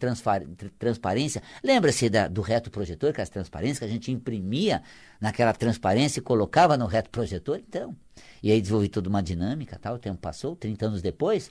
transparência. 0.78 1.42
Lembra-se 1.62 2.08
do 2.30 2.40
reto 2.40 2.70
projetor, 2.70 3.10
aquelas 3.10 3.30
transparências 3.30 3.78
que 3.78 3.84
a 3.84 3.88
gente 3.88 4.12
imprimia 4.12 4.82
naquela 5.20 5.52
transparência 5.52 6.20
e 6.20 6.22
colocava 6.22 6.76
no 6.76 6.86
reto 6.86 7.10
projetor? 7.10 7.58
Então, 7.58 7.96
e 8.42 8.52
aí 8.52 8.60
desenvolvi 8.60 8.88
toda 8.88 9.08
uma 9.08 9.22
dinâmica, 9.22 9.78
tal, 9.80 9.96
o 9.96 9.98
tempo 9.98 10.18
passou, 10.18 10.54
30 10.54 10.86
anos 10.86 11.02
depois. 11.02 11.50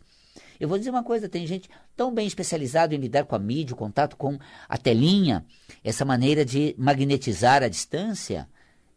Eu 0.60 0.70
vou 0.70 0.78
dizer 0.78 0.92
uma 0.92 1.04
coisa, 1.04 1.28
tem 1.28 1.46
gente 1.46 1.70
tão 1.96 2.14
bem 2.14 2.26
especializada 2.26 2.96
em 2.96 2.98
lidar 2.98 3.26
com 3.26 3.36
a 3.36 3.40
mídia, 3.40 3.74
o 3.74 3.78
contato 3.78 4.16
com 4.16 4.38
a 4.70 4.78
telinha, 4.78 5.46
essa 5.84 6.06
maneira 6.06 6.46
de 6.46 6.74
magnetizar 6.78 7.64
a 7.64 7.68
distância, 7.68 8.48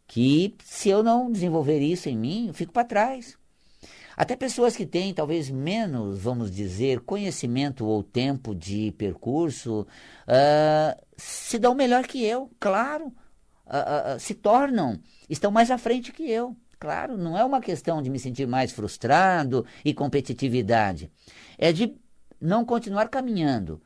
que 0.07 0.55
se 0.63 0.91
eu 0.91 1.03
não 1.03 1.33
desenvolver 1.33 1.81
isso 1.81 2.09
em 2.09 2.17
mim, 2.17 2.49
eu 2.49 2.55
fico 2.55 2.73
para 2.73 2.85
trás. 2.85 3.37
Até 4.17 4.37
pessoas 4.37 4.77
que 4.77 4.87
têm 4.87 5.13
talvez 5.13 5.51
menos, 5.51 6.19
vamos 6.19 6.51
dizer, 6.51 7.01
conhecimento 7.01 7.85
ou 7.85 8.03
tempo 8.03 8.55
de 8.55 8.93
percurso, 8.93 9.87
uh, 10.29 11.05
se 11.17 11.59
dão 11.59 11.75
melhor 11.75 12.07
que 12.07 12.25
eu, 12.25 12.51
claro. 12.61 13.13
Uh, 13.67 14.17
uh, 14.17 14.21
se 14.21 14.35
tornam, 14.35 15.01
estão 15.29 15.51
mais 15.51 15.71
à 15.71 15.79
frente 15.79 16.13
que 16.13 16.31
eu. 16.31 16.55
Claro, 16.79 17.17
não 17.17 17.37
é 17.37 17.43
uma 17.43 17.61
questão 17.61 18.03
de 18.03 18.11
me 18.11 18.19
sentir 18.19 18.47
mais 18.47 18.73
frustrado 18.73 19.65
e 19.83 19.95
competitividade. 19.95 21.11
É 21.57 21.73
de 21.73 21.97
não 22.39 22.65
continuar 22.65 23.09
caminhando. 23.09 23.81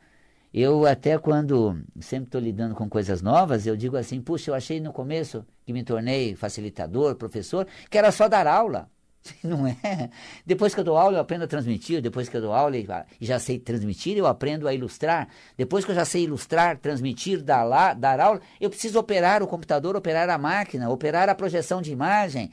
Eu 0.52 0.86
até 0.86 1.16
quando 1.18 1.78
sempre 2.00 2.26
estou 2.26 2.40
lidando 2.40 2.74
com 2.74 2.88
coisas 2.88 3.22
novas, 3.22 3.66
eu 3.66 3.76
digo 3.76 3.96
assim, 3.96 4.20
puxa, 4.20 4.50
eu 4.50 4.54
achei 4.54 4.80
no 4.80 4.92
começo 4.92 5.46
que 5.64 5.72
me 5.72 5.84
tornei 5.84 6.34
facilitador, 6.34 7.14
professor, 7.14 7.66
que 7.88 7.98
era 7.98 8.10
só 8.10 8.28
dar 8.28 8.46
aula. 8.46 8.90
Não 9.42 9.66
é? 9.66 10.10
Depois 10.44 10.74
que 10.74 10.80
eu 10.80 10.84
dou 10.84 10.96
aula, 10.96 11.16
eu 11.16 11.20
aprendo 11.20 11.44
a 11.44 11.46
transmitir. 11.46 12.00
Depois 12.00 12.28
que 12.28 12.36
eu 12.36 12.40
dou 12.40 12.52
aula 12.52 12.76
e 12.76 12.86
já 13.20 13.38
sei 13.38 13.58
transmitir, 13.58 14.16
eu 14.16 14.26
aprendo 14.26 14.68
a 14.68 14.74
ilustrar. 14.74 15.28
Depois 15.56 15.84
que 15.84 15.90
eu 15.90 15.94
já 15.94 16.04
sei 16.04 16.24
ilustrar, 16.24 16.78
transmitir, 16.78 17.42
dar, 17.42 17.64
lá, 17.64 17.94
dar 17.94 18.20
aula, 18.20 18.40
eu 18.60 18.70
preciso 18.70 18.98
operar 18.98 19.42
o 19.42 19.46
computador, 19.46 19.96
operar 19.96 20.28
a 20.30 20.38
máquina, 20.38 20.90
operar 20.90 21.28
a 21.28 21.34
projeção 21.34 21.82
de 21.82 21.92
imagem. 21.92 22.50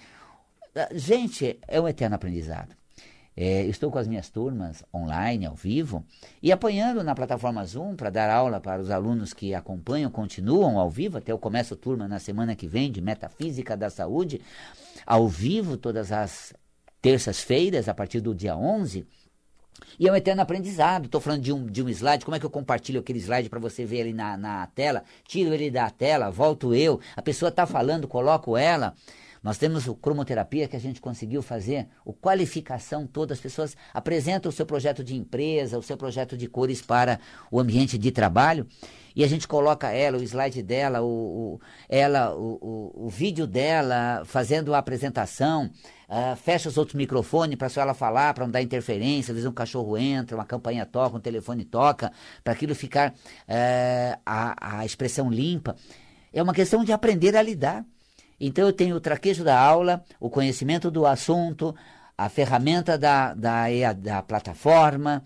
Ah, 0.75 0.89
gente, 0.93 1.59
é 1.67 1.79
um 1.79 1.87
eterno 1.87 2.15
aprendizado. 2.15 2.75
É, 3.37 3.63
estou 3.65 3.91
com 3.91 3.99
as 3.99 4.07
minhas 4.07 4.29
turmas 4.29 4.81
online, 4.93 5.45
ao 5.45 5.55
vivo, 5.55 6.05
e 6.41 6.53
apanhando 6.53 7.03
na 7.03 7.13
plataforma 7.13 7.65
Zoom 7.65 7.93
para 7.93 8.09
dar 8.09 8.29
aula 8.29 8.61
para 8.61 8.81
os 8.81 8.89
alunos 8.89 9.33
que 9.33 9.53
acompanham, 9.53 10.09
continuam 10.09 10.79
ao 10.79 10.89
vivo, 10.89 11.17
até 11.17 11.33
eu 11.33 11.37
começo 11.37 11.75
turma 11.75 12.07
na 12.07 12.17
semana 12.17 12.55
que 12.55 12.65
vem 12.65 12.89
de 12.89 13.01
Metafísica 13.01 13.75
da 13.75 13.89
Saúde, 13.89 14.39
ao 15.05 15.27
vivo 15.27 15.75
todas 15.75 16.13
as 16.13 16.53
terças-feiras, 17.05 17.87
a 17.87 17.93
partir 17.93 18.19
do 18.19 18.33
dia 18.33 18.57
11. 18.57 19.05
E 19.99 20.07
é 20.07 20.11
um 20.11 20.15
eterno 20.15 20.41
aprendizado. 20.41 21.05
Estou 21.05 21.21
falando 21.21 21.43
de 21.43 21.53
um, 21.53 21.67
de 21.67 21.83
um 21.83 21.87
slide. 21.87 22.25
Como 22.25 22.35
é 22.35 22.39
que 22.39 22.45
eu 22.47 22.49
compartilho 22.49 22.99
aquele 22.99 23.19
slide 23.19 23.47
para 23.47 23.59
você 23.59 23.85
ver 23.85 23.99
ele 23.99 24.13
na, 24.13 24.35
na 24.35 24.65
tela? 24.65 25.03
Tiro 25.23 25.53
ele 25.53 25.69
da 25.69 25.87
tela, 25.91 26.31
volto 26.31 26.73
eu. 26.73 26.99
A 27.15 27.21
pessoa 27.21 27.49
está 27.49 27.67
falando, 27.67 28.07
coloco 28.07 28.57
ela. 28.57 28.95
Nós 29.45 29.59
temos 29.59 29.85
o 29.85 29.93
cromoterapia 29.93 30.67
que 30.67 30.75
a 30.75 30.79
gente 30.79 30.99
conseguiu 30.99 31.39
fazer, 31.43 31.87
o 32.03 32.11
qualificação 32.11 33.05
toda, 33.05 33.31
as 33.31 33.39
pessoas 33.39 33.77
apresentam 33.93 34.49
o 34.49 34.51
seu 34.51 34.65
projeto 34.65 35.03
de 35.03 35.15
empresa, 35.15 35.77
o 35.77 35.83
seu 35.83 35.95
projeto 35.95 36.35
de 36.35 36.47
cores 36.47 36.81
para 36.81 37.19
o 37.51 37.59
ambiente 37.59 37.95
de 37.95 38.09
trabalho, 38.09 38.65
e 39.15 39.23
a 39.23 39.27
gente 39.27 39.47
coloca 39.47 39.91
ela, 39.91 40.17
o 40.17 40.23
slide 40.23 40.63
dela, 40.63 41.03
o, 41.03 41.05
o 41.05 41.59
ela, 41.87 42.35
o, 42.35 42.57
o, 42.59 43.05
o, 43.05 43.07
vídeo 43.07 43.45
dela, 43.45 44.23
fazendo 44.25 44.73
a 44.73 44.79
apresentação, 44.79 45.69
uh, 46.09 46.35
fecha 46.37 46.67
os 46.67 46.75
outros 46.75 46.95
microfones 46.95 47.55
para 47.55 47.69
só 47.69 47.81
ela 47.81 47.93
falar, 47.93 48.33
para 48.33 48.45
não 48.45 48.51
dar 48.51 48.63
interferência, 48.63 49.31
às 49.31 49.35
vezes 49.35 49.45
um 49.47 49.53
cachorro 49.53 49.95
entra, 49.95 50.35
uma 50.35 50.45
campanha 50.45 50.87
toca, 50.87 51.17
um 51.17 51.21
telefone 51.21 51.63
toca, 51.63 52.11
para 52.43 52.51
aquilo 52.51 52.73
ficar 52.73 53.11
uh, 53.11 54.19
a, 54.25 54.79
a 54.79 54.85
expressão 54.87 55.29
limpa. 55.29 55.75
É 56.33 56.41
uma 56.41 56.51
questão 56.51 56.83
de 56.83 56.91
aprender 56.91 57.37
a 57.37 57.43
lidar. 57.43 57.85
Então 58.39 58.65
eu 58.65 58.73
tenho 58.73 58.95
o 58.95 58.99
traquejo 58.99 59.43
da 59.43 59.59
aula, 59.59 60.03
o 60.19 60.29
conhecimento 60.29 60.91
do 60.91 61.05
assunto, 61.05 61.75
a 62.17 62.29
ferramenta 62.29 62.97
da, 62.97 63.33
da, 63.33 63.93
da 63.93 64.21
plataforma, 64.21 65.23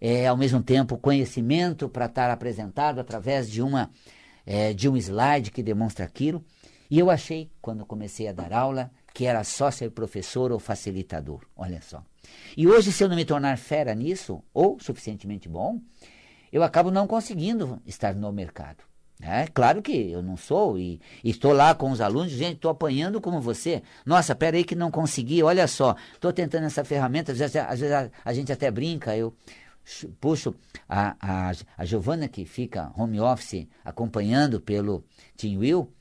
é, 0.00 0.26
ao 0.26 0.36
mesmo 0.36 0.62
tempo 0.62 0.98
conhecimento 0.98 1.88
para 1.88 2.06
estar 2.06 2.30
apresentado 2.30 3.00
através 3.00 3.50
de, 3.50 3.62
uma, 3.62 3.90
é, 4.44 4.72
de 4.72 4.88
um 4.88 4.96
slide 4.96 5.50
que 5.50 5.62
demonstra 5.62 6.04
aquilo. 6.04 6.44
E 6.90 6.98
eu 6.98 7.10
achei, 7.10 7.50
quando 7.60 7.86
comecei 7.86 8.28
a 8.28 8.32
dar 8.32 8.52
aula, 8.52 8.90
que 9.12 9.26
era 9.26 9.42
só 9.44 9.70
ser 9.70 9.90
professor 9.92 10.52
ou 10.52 10.58
facilitador. 10.58 11.40
Olha 11.56 11.80
só. 11.80 12.02
E 12.56 12.66
hoje, 12.66 12.92
se 12.92 13.02
eu 13.02 13.08
não 13.08 13.16
me 13.16 13.24
tornar 13.24 13.56
fera 13.56 13.94
nisso, 13.94 14.42
ou 14.52 14.78
suficientemente 14.80 15.48
bom, 15.48 15.80
eu 16.52 16.62
acabo 16.62 16.90
não 16.90 17.06
conseguindo 17.06 17.80
estar 17.86 18.14
no 18.14 18.32
mercado. 18.32 18.84
É 19.20 19.46
claro 19.46 19.80
que 19.80 20.10
eu 20.10 20.22
não 20.22 20.36
sou 20.36 20.78
e, 20.78 21.00
estou 21.22 21.52
lá 21.52 21.74
com 21.74 21.90
os 21.90 22.00
alunos, 22.00 22.32
gente, 22.32 22.56
estou 22.56 22.70
apanhando 22.70 23.20
como 23.20 23.40
você. 23.40 23.82
Nossa, 24.04 24.34
pera 24.34 24.56
aí 24.56 24.64
que 24.64 24.74
não 24.74 24.90
consegui, 24.90 25.42
olha 25.42 25.66
só, 25.66 25.94
estou 26.12 26.32
tentando 26.32 26.64
essa 26.66 26.84
ferramenta, 26.84 27.32
às 27.32 27.38
vezes, 27.38 27.56
às 27.56 27.80
vezes 27.80 27.94
a, 27.94 28.10
a, 28.24 28.34
gente 28.34 28.52
até 28.52 28.70
brinca, 28.70 29.16
eu 29.16 29.32
puxo 30.20 30.54
a, 30.88 31.14
a, 31.20 31.52
a 31.78 31.84
Giovana 31.84 32.28
que 32.28 32.44
fica 32.44 32.90
home 32.96 33.20
office 33.20 33.66
acompanhando 33.84 34.60
pelo 34.60 35.04
Team 35.36 35.60
Will, 35.60 35.92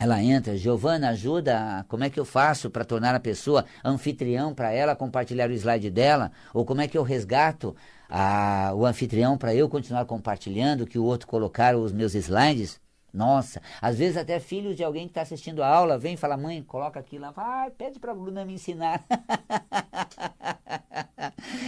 ela 0.00 0.22
entra, 0.22 0.56
Giovana, 0.56 1.10
ajuda, 1.10 1.84
como 1.86 2.04
é 2.04 2.08
que 2.08 2.18
eu 2.18 2.24
faço 2.24 2.70
para 2.70 2.86
tornar 2.86 3.14
a 3.14 3.20
pessoa 3.20 3.66
anfitrião 3.84 4.54
para 4.54 4.72
ela 4.72 4.96
compartilhar 4.96 5.50
o 5.50 5.52
slide 5.52 5.90
dela? 5.90 6.32
Ou 6.54 6.64
como 6.64 6.80
é 6.80 6.88
que 6.88 6.96
eu 6.96 7.02
resgato 7.02 7.76
a, 8.10 8.72
o 8.74 8.84
anfitrião 8.84 9.38
para 9.38 9.54
eu 9.54 9.68
continuar 9.68 10.04
compartilhando, 10.04 10.86
que 10.86 10.98
o 10.98 11.04
outro 11.04 11.28
colocar 11.28 11.76
os 11.76 11.92
meus 11.92 12.14
slides. 12.14 12.80
Nossa, 13.12 13.60
às 13.80 13.98
vezes 13.98 14.16
até 14.16 14.38
filhos 14.38 14.76
de 14.76 14.84
alguém 14.84 15.06
que 15.06 15.10
está 15.10 15.22
assistindo 15.22 15.64
a 15.64 15.68
aula 15.68 15.98
vem 15.98 16.14
e 16.14 16.16
fala, 16.16 16.36
mãe, 16.36 16.62
coloca 16.62 17.00
aqui 17.00 17.18
lá, 17.18 17.32
vai, 17.32 17.68
pede 17.70 17.98
para 17.98 18.12
a 18.12 18.14
Bruna 18.14 18.44
me 18.44 18.54
ensinar. 18.54 19.04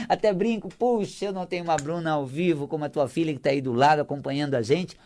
até 0.09 0.33
brinco, 0.33 0.69
puxa, 0.69 1.27
eu 1.27 1.33
não 1.33 1.45
tenho 1.45 1.65
uma 1.65 1.77
Bruna 1.77 2.13
ao 2.13 2.25
vivo 2.25 2.69
como 2.69 2.85
a 2.85 2.89
tua 2.89 3.09
filha 3.09 3.33
que 3.33 3.39
está 3.39 3.51
aí 3.51 3.61
do 3.61 3.73
lado 3.73 4.01
acompanhando 4.01 4.55
a 4.55 4.63
gente. 4.63 4.97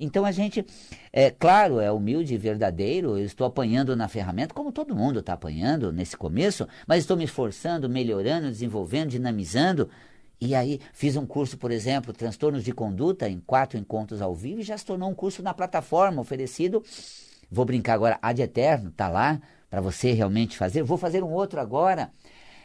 Então 0.00 0.24
a 0.24 0.32
gente, 0.32 0.64
é 1.12 1.30
claro, 1.30 1.80
é 1.80 1.92
humilde 1.92 2.34
e 2.34 2.38
verdadeiro, 2.38 3.18
eu 3.18 3.24
estou 3.24 3.46
apanhando 3.46 3.94
na 3.94 4.08
ferramenta, 4.08 4.54
como 4.54 4.72
todo 4.72 4.94
mundo 4.94 5.20
está 5.20 5.34
apanhando 5.34 5.92
nesse 5.92 6.16
começo, 6.16 6.66
mas 6.86 7.00
estou 7.00 7.16
me 7.16 7.24
esforçando, 7.24 7.88
melhorando, 7.88 8.48
desenvolvendo, 8.48 9.10
dinamizando, 9.10 9.88
e 10.40 10.54
aí 10.54 10.80
fiz 10.92 11.16
um 11.16 11.26
curso, 11.26 11.56
por 11.56 11.70
exemplo, 11.70 12.12
Transtornos 12.12 12.64
de 12.64 12.72
Conduta, 12.72 13.28
em 13.28 13.40
quatro 13.40 13.78
encontros 13.78 14.20
ao 14.20 14.34
vivo, 14.34 14.60
e 14.60 14.64
já 14.64 14.76
se 14.76 14.84
tornou 14.84 15.08
um 15.08 15.14
curso 15.14 15.42
na 15.42 15.54
plataforma 15.54 16.20
oferecido. 16.20 16.82
Vou 17.50 17.64
brincar 17.64 17.94
agora, 17.94 18.18
ad 18.20 18.40
eterno, 18.42 18.90
tá 18.90 19.08
lá, 19.08 19.40
para 19.70 19.80
você 19.80 20.12
realmente 20.12 20.56
fazer. 20.56 20.82
Vou 20.82 20.98
fazer 20.98 21.22
um 21.22 21.32
outro 21.32 21.60
agora, 21.60 22.10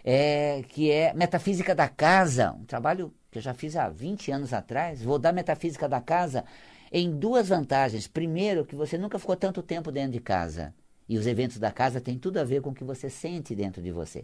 é, 0.04 0.64
que 0.70 0.92
é 0.92 1.14
Metafísica 1.14 1.76
da 1.76 1.88
Casa, 1.88 2.52
um 2.52 2.66
trabalho 2.66 3.14
que 3.32 3.38
eu 3.38 3.42
já 3.42 3.54
fiz 3.54 3.76
há 3.76 3.88
20 3.88 4.32
anos 4.32 4.54
atrás. 4.54 5.04
Vou 5.04 5.20
dar 5.20 5.32
Metafísica 5.32 5.88
da 5.88 6.02
Casa 6.02 6.44
em 6.92 7.12
duas 7.12 7.50
vantagens. 7.50 8.08
Primeiro, 8.08 8.66
que 8.66 8.76
você 8.76 8.98
nunca 8.98 9.20
ficou 9.20 9.36
tanto 9.36 9.62
tempo 9.62 9.92
dentro 9.92 10.14
de 10.14 10.20
casa. 10.20 10.74
E 11.08 11.18
os 11.18 11.26
eventos 11.26 11.58
da 11.58 11.72
casa 11.72 12.00
têm 12.00 12.18
tudo 12.18 12.38
a 12.38 12.44
ver 12.44 12.62
com 12.62 12.70
o 12.70 12.74
que 12.74 12.84
você 12.84 13.10
sente 13.10 13.56
dentro 13.56 13.82
de 13.82 13.92
você. 13.92 14.24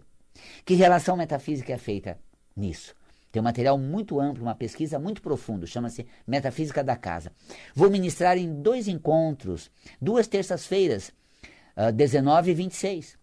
Que 0.64 0.76
relação 0.76 1.18
metafísica 1.18 1.74
é 1.74 1.78
feita 1.78 2.20
nisso? 2.56 2.96
Tem 3.36 3.42
um 3.42 3.44
material 3.44 3.78
muito 3.78 4.18
amplo, 4.18 4.44
uma 4.44 4.56
pesquisa 4.56 4.98
muito 4.98 5.22
profunda, 5.22 5.68
chama-se 5.68 6.08
Metafísica 6.26 6.82
da 6.82 6.96
Casa. 6.96 7.34
Vou 7.76 7.90
ministrar 7.90 8.38
em 8.38 8.62
dois 8.62 8.88
encontros, 8.88 9.70
duas 10.02 10.26
terças-feiras, 10.26 11.12
uh, 11.76 11.92
19 11.92 12.52
e 12.52 12.54
26. 12.54 13.18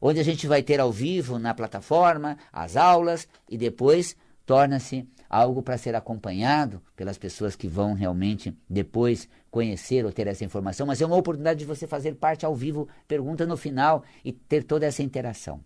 onde 0.00 0.20
a 0.20 0.22
gente 0.22 0.46
vai 0.46 0.62
ter 0.62 0.78
ao 0.78 0.92
vivo 0.92 1.40
na 1.40 1.52
plataforma 1.52 2.38
as 2.52 2.76
aulas 2.76 3.26
e 3.50 3.58
depois 3.58 4.14
torna-se 4.46 5.04
algo 5.28 5.60
para 5.60 5.76
ser 5.76 5.96
acompanhado 5.96 6.80
pelas 6.94 7.18
pessoas 7.18 7.56
que 7.56 7.66
vão 7.66 7.94
realmente 7.94 8.56
depois 8.70 9.28
conhecer 9.50 10.04
ou 10.04 10.12
ter 10.12 10.28
essa 10.28 10.44
informação, 10.44 10.86
mas 10.86 11.02
é 11.02 11.06
uma 11.06 11.16
oportunidade 11.16 11.58
de 11.58 11.66
você 11.66 11.84
fazer 11.84 12.14
parte 12.14 12.46
ao 12.46 12.54
vivo, 12.54 12.86
pergunta 13.08 13.44
no 13.44 13.56
final 13.56 14.04
e 14.24 14.30
ter 14.30 14.62
toda 14.62 14.86
essa 14.86 15.02
interação. 15.02 15.60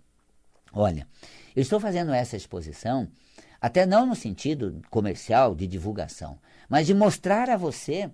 Olha, 0.73 1.07
eu 1.55 1.61
estou 1.61 1.79
fazendo 1.79 2.15
essa 2.15 2.35
exposição 2.39 3.07
até 3.63 3.87
não 3.87 4.05
no 4.05 4.17
sentido 4.17 4.83
comercial 4.91 5.55
de 5.55 5.69
divulgação, 5.69 6.37
mas 6.69 6.85
de 6.85 6.93
mostrar 6.93 7.49
a 7.49 7.57
você 7.57 8.11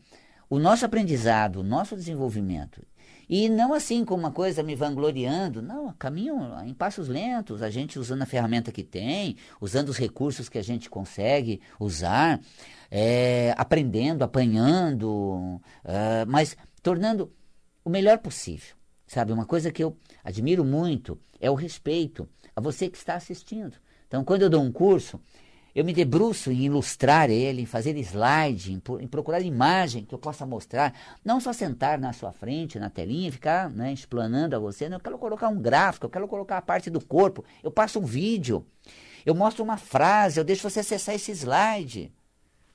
o 0.51 0.59
nosso 0.59 0.85
aprendizado, 0.85 1.61
o 1.61 1.63
nosso 1.63 1.97
desenvolvimento. 1.97 2.87
E 3.27 3.49
não 3.49 3.73
assim 3.73 4.05
como 4.05 4.21
uma 4.23 4.31
coisa 4.31 4.63
me 4.63 4.75
vangloriando, 4.75 5.63
não, 5.63 5.93
caminho 5.95 6.39
em 6.67 6.75
passos 6.75 7.09
lentos, 7.09 7.63
a 7.63 7.71
gente 7.71 7.99
usando 7.99 8.23
a 8.23 8.27
ferramenta 8.27 8.71
que 8.71 8.83
tem, 8.83 9.37
usando 9.59 9.89
os 9.89 9.97
recursos 9.97 10.51
que 10.51 10.59
a 10.59 10.63
gente 10.63 10.91
consegue 10.91 11.61
usar, 11.81 12.41
é, 12.91 13.55
aprendendo, 13.57 14.23
apanhando, 14.23 15.11
uh, 15.11 16.27
mas 16.27 16.57
tornando 16.83 17.33
o 17.83 17.89
melhor 17.89 18.19
possível. 18.19 18.77
Sabe, 19.07 19.33
uma 19.33 19.47
coisa 19.47 19.73
que 19.73 19.83
eu 19.83 19.97
admiro 20.23 20.63
muito 20.63 21.19
é 21.41 21.51
o 21.51 21.55
respeito 21.55 22.29
a 22.55 22.61
você 22.61 22.91
que 22.91 22.99
está 22.99 23.15
assistindo. 23.15 23.75
Então, 24.09 24.25
quando 24.25 24.43
eu 24.43 24.51
dou 24.51 24.63
um 24.63 24.73
curso, 24.73 25.21
eu 25.75 25.85
me 25.85 25.93
debruço 25.93 26.51
em 26.51 26.65
ilustrar 26.65 27.31
ele, 27.31 27.63
em 27.63 27.67
fazer 27.67 27.97
slide, 27.99 28.73
em, 28.73 28.83
em, 29.01 29.07
procurar 29.07 29.41
imagem 29.41 30.05
que 30.05 30.15
eu 30.15 30.19
possa 30.19 30.45
mostrar. 30.45 30.93
Não 31.25 31.41
só 31.41 31.53
sentar 31.53 31.99
na 32.01 32.13
sua 32.13 32.33
frente, 32.33 32.79
na 32.79 32.91
telinha, 32.91 33.29
e 33.29 33.33
ficar 33.33 33.71
né, 33.71 33.93
explanando 33.93 34.57
a 34.57 34.59
você. 34.59 34.89
Não, 34.89 34.97
eu 34.97 35.03
quero 35.03 35.19
colocar 35.19 35.49
um 35.49 35.61
gráfico, 35.61 36.07
eu 36.07 36.11
quero 36.11 36.27
colocar 36.27 36.57
a 36.57 36.63
parte 36.63 36.91
do 36.91 37.05
corpo. 37.05 37.45
Eu 37.63 37.71
passo 37.71 38.01
um 38.01 38.05
vídeo, 38.05 38.67
eu 39.25 39.35
mostro 39.35 39.63
uma 39.63 39.77
frase, 39.77 40.41
eu 40.41 40.45
deixo 40.45 40.69
você 40.69 40.81
acessar 40.81 41.15
esse 41.15 41.31
slide. 41.33 42.13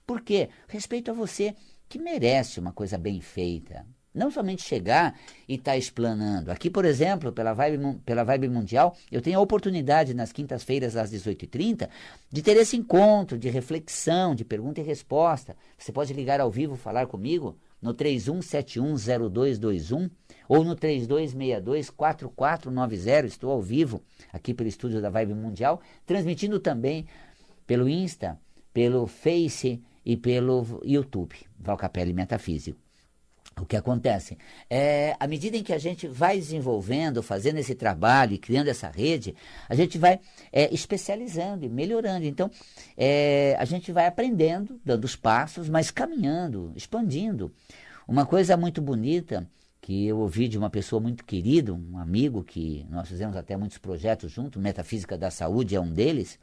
Por 0.06 0.22
quê? 0.22 0.50
Respeito 0.68 1.12
a 1.12 1.14
você 1.14 1.56
que 1.90 2.00
merece 2.00 2.60
uma 2.60 2.72
coisa 2.72 2.98
bem 2.98 3.20
feita. 3.20 3.86
Não 4.14 4.30
somente 4.30 4.62
chegar 4.62 5.18
e 5.48 5.56
estar 5.56 5.72
tá 5.72 5.78
explanando. 5.78 6.52
Aqui, 6.52 6.70
por 6.70 6.86
exemplo, 6.86 7.32
pela 7.32 7.54
Vibe, 7.54 7.98
pela 8.06 8.24
Vibe 8.24 8.48
Mundial, 8.48 8.96
eu 9.12 9.20
tenho 9.22 9.40
a 9.40 9.42
oportunidade 9.42 10.14
nas 10.14 10.32
quintas-feiras 10.32 10.96
às 10.96 11.12
18h30 11.12 11.90
de 12.32 12.44
ter 12.44 12.56
esse 12.58 12.78
encontro 12.78 13.40
de 13.40 13.50
reflexão, 13.50 14.36
de 14.36 14.46
pergunta 14.46 14.82
e 14.82 14.84
resposta. 14.84 15.58
Você 15.78 15.92
pode 15.92 16.14
ligar 16.14 16.40
ao 16.40 16.52
vivo, 16.52 16.76
falar 16.76 17.08
comigo 17.08 17.58
no 17.82 17.96
31710221 17.96 20.12
ou 20.48 20.64
no 20.64 20.76
32624490. 20.76 23.26
Estou 23.26 23.50
ao 23.50 23.64
vivo 23.64 24.04
aqui 24.32 24.54
pelo 24.54 24.70
estúdio 24.70 25.02
da 25.02 25.10
Vibe 25.10 25.34
Mundial, 25.34 25.82
transmitindo 26.06 26.60
também 26.60 27.08
pelo 27.66 27.90
Insta, 27.90 28.40
pelo 28.72 29.08
Face 29.08 29.82
e 30.06 30.16
pelo 30.16 30.80
YouTube, 30.84 31.36
Valcapelli 31.58 32.14
Metafísico. 32.14 32.83
O 33.60 33.66
que 33.66 33.76
acontece? 33.76 34.38
É, 34.70 35.16
à 35.20 35.28
medida 35.28 35.56
em 35.56 35.64
que 35.64 35.74
a 35.74 35.78
gente 35.78 36.08
vai 36.08 36.38
desenvolvendo, 36.38 37.22
fazendo 37.22 37.58
esse 37.58 37.76
trabalho 37.76 38.34
e 38.34 38.38
criando 38.38 38.68
essa 38.68 38.90
rede, 38.90 39.36
a 39.70 39.76
gente 39.76 39.98
vai 39.98 40.20
é, 40.52 40.74
especializando 40.74 41.64
e 41.64 41.70
melhorando. 41.70 42.26
Então, 42.26 42.50
é, 42.98 43.56
a 43.60 43.66
gente 43.66 43.92
vai 43.92 44.08
aprendendo, 44.08 44.80
dando 44.84 45.06
os 45.06 45.16
passos, 45.16 45.70
mas 45.70 45.92
caminhando, 45.92 46.72
expandindo. 46.76 47.54
Uma 48.08 48.26
coisa 48.26 48.58
muito 48.58 48.82
bonita 48.82 49.48
que 49.80 50.08
eu 50.08 50.20
ouvi 50.20 50.48
de 50.48 50.58
uma 50.58 50.70
pessoa 50.70 51.00
muito 51.00 51.26
querida, 51.26 51.74
um 51.74 51.98
amigo 51.98 52.44
que 52.44 52.86
nós 52.90 53.08
fizemos 53.08 53.36
até 53.36 53.58
muitos 53.58 53.78
projetos 53.78 54.32
juntos, 54.32 54.62
Metafísica 54.62 55.18
da 55.18 55.30
Saúde 55.30 55.76
é 55.76 55.80
um 55.80 55.92
deles, 55.92 56.40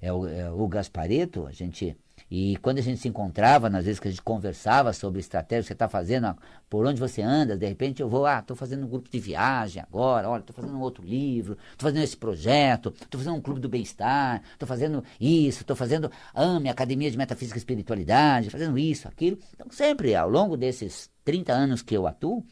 é 0.00 0.12
o, 0.12 0.26
é 0.26 0.50
o 0.50 0.66
Gaspareto, 0.66 1.46
a 1.46 1.52
gente 1.52 1.96
e 2.30 2.56
quando 2.62 2.78
a 2.78 2.82
gente 2.82 2.98
se 2.98 3.08
encontrava, 3.08 3.68
nas 3.68 3.84
vezes 3.84 4.00
que 4.00 4.08
a 4.08 4.10
gente 4.10 4.22
conversava 4.22 4.92
sobre 4.92 5.20
estratégia 5.20 5.62
que 5.62 5.66
você 5.68 5.72
está 5.74 5.88
fazendo, 5.88 6.34
por 6.68 6.86
onde 6.86 6.98
você 6.98 7.20
anda, 7.20 7.56
de 7.56 7.66
repente 7.66 8.00
eu 8.00 8.08
vou, 8.08 8.24
ah, 8.24 8.38
estou 8.38 8.56
fazendo 8.56 8.86
um 8.86 8.88
grupo 8.88 9.10
de 9.10 9.18
viagem 9.18 9.82
agora, 9.82 10.28
olha, 10.28 10.40
estou 10.40 10.56
fazendo 10.56 10.74
um 10.74 10.80
outro 10.80 11.04
livro, 11.04 11.58
estou 11.72 11.90
fazendo 11.90 12.02
esse 12.02 12.16
projeto, 12.16 12.88
estou 12.88 13.20
fazendo 13.20 13.36
um 13.36 13.40
clube 13.40 13.60
do 13.60 13.68
bem-estar, 13.68 14.42
estou 14.52 14.66
fazendo 14.66 15.04
isso, 15.20 15.60
estou 15.60 15.76
fazendo 15.76 16.10
AME, 16.34 16.70
Academia 16.70 17.10
de 17.10 17.18
Metafísica 17.18 17.58
e 17.58 17.60
Espiritualidade, 17.60 18.48
fazendo 18.48 18.78
isso, 18.78 19.08
aquilo. 19.08 19.38
Então, 19.52 19.66
sempre, 19.70 20.14
ao 20.14 20.28
longo 20.28 20.56
desses 20.56 21.10
30 21.24 21.52
anos 21.52 21.82
que 21.82 21.94
eu 21.94 22.06
atuo, 22.06 22.44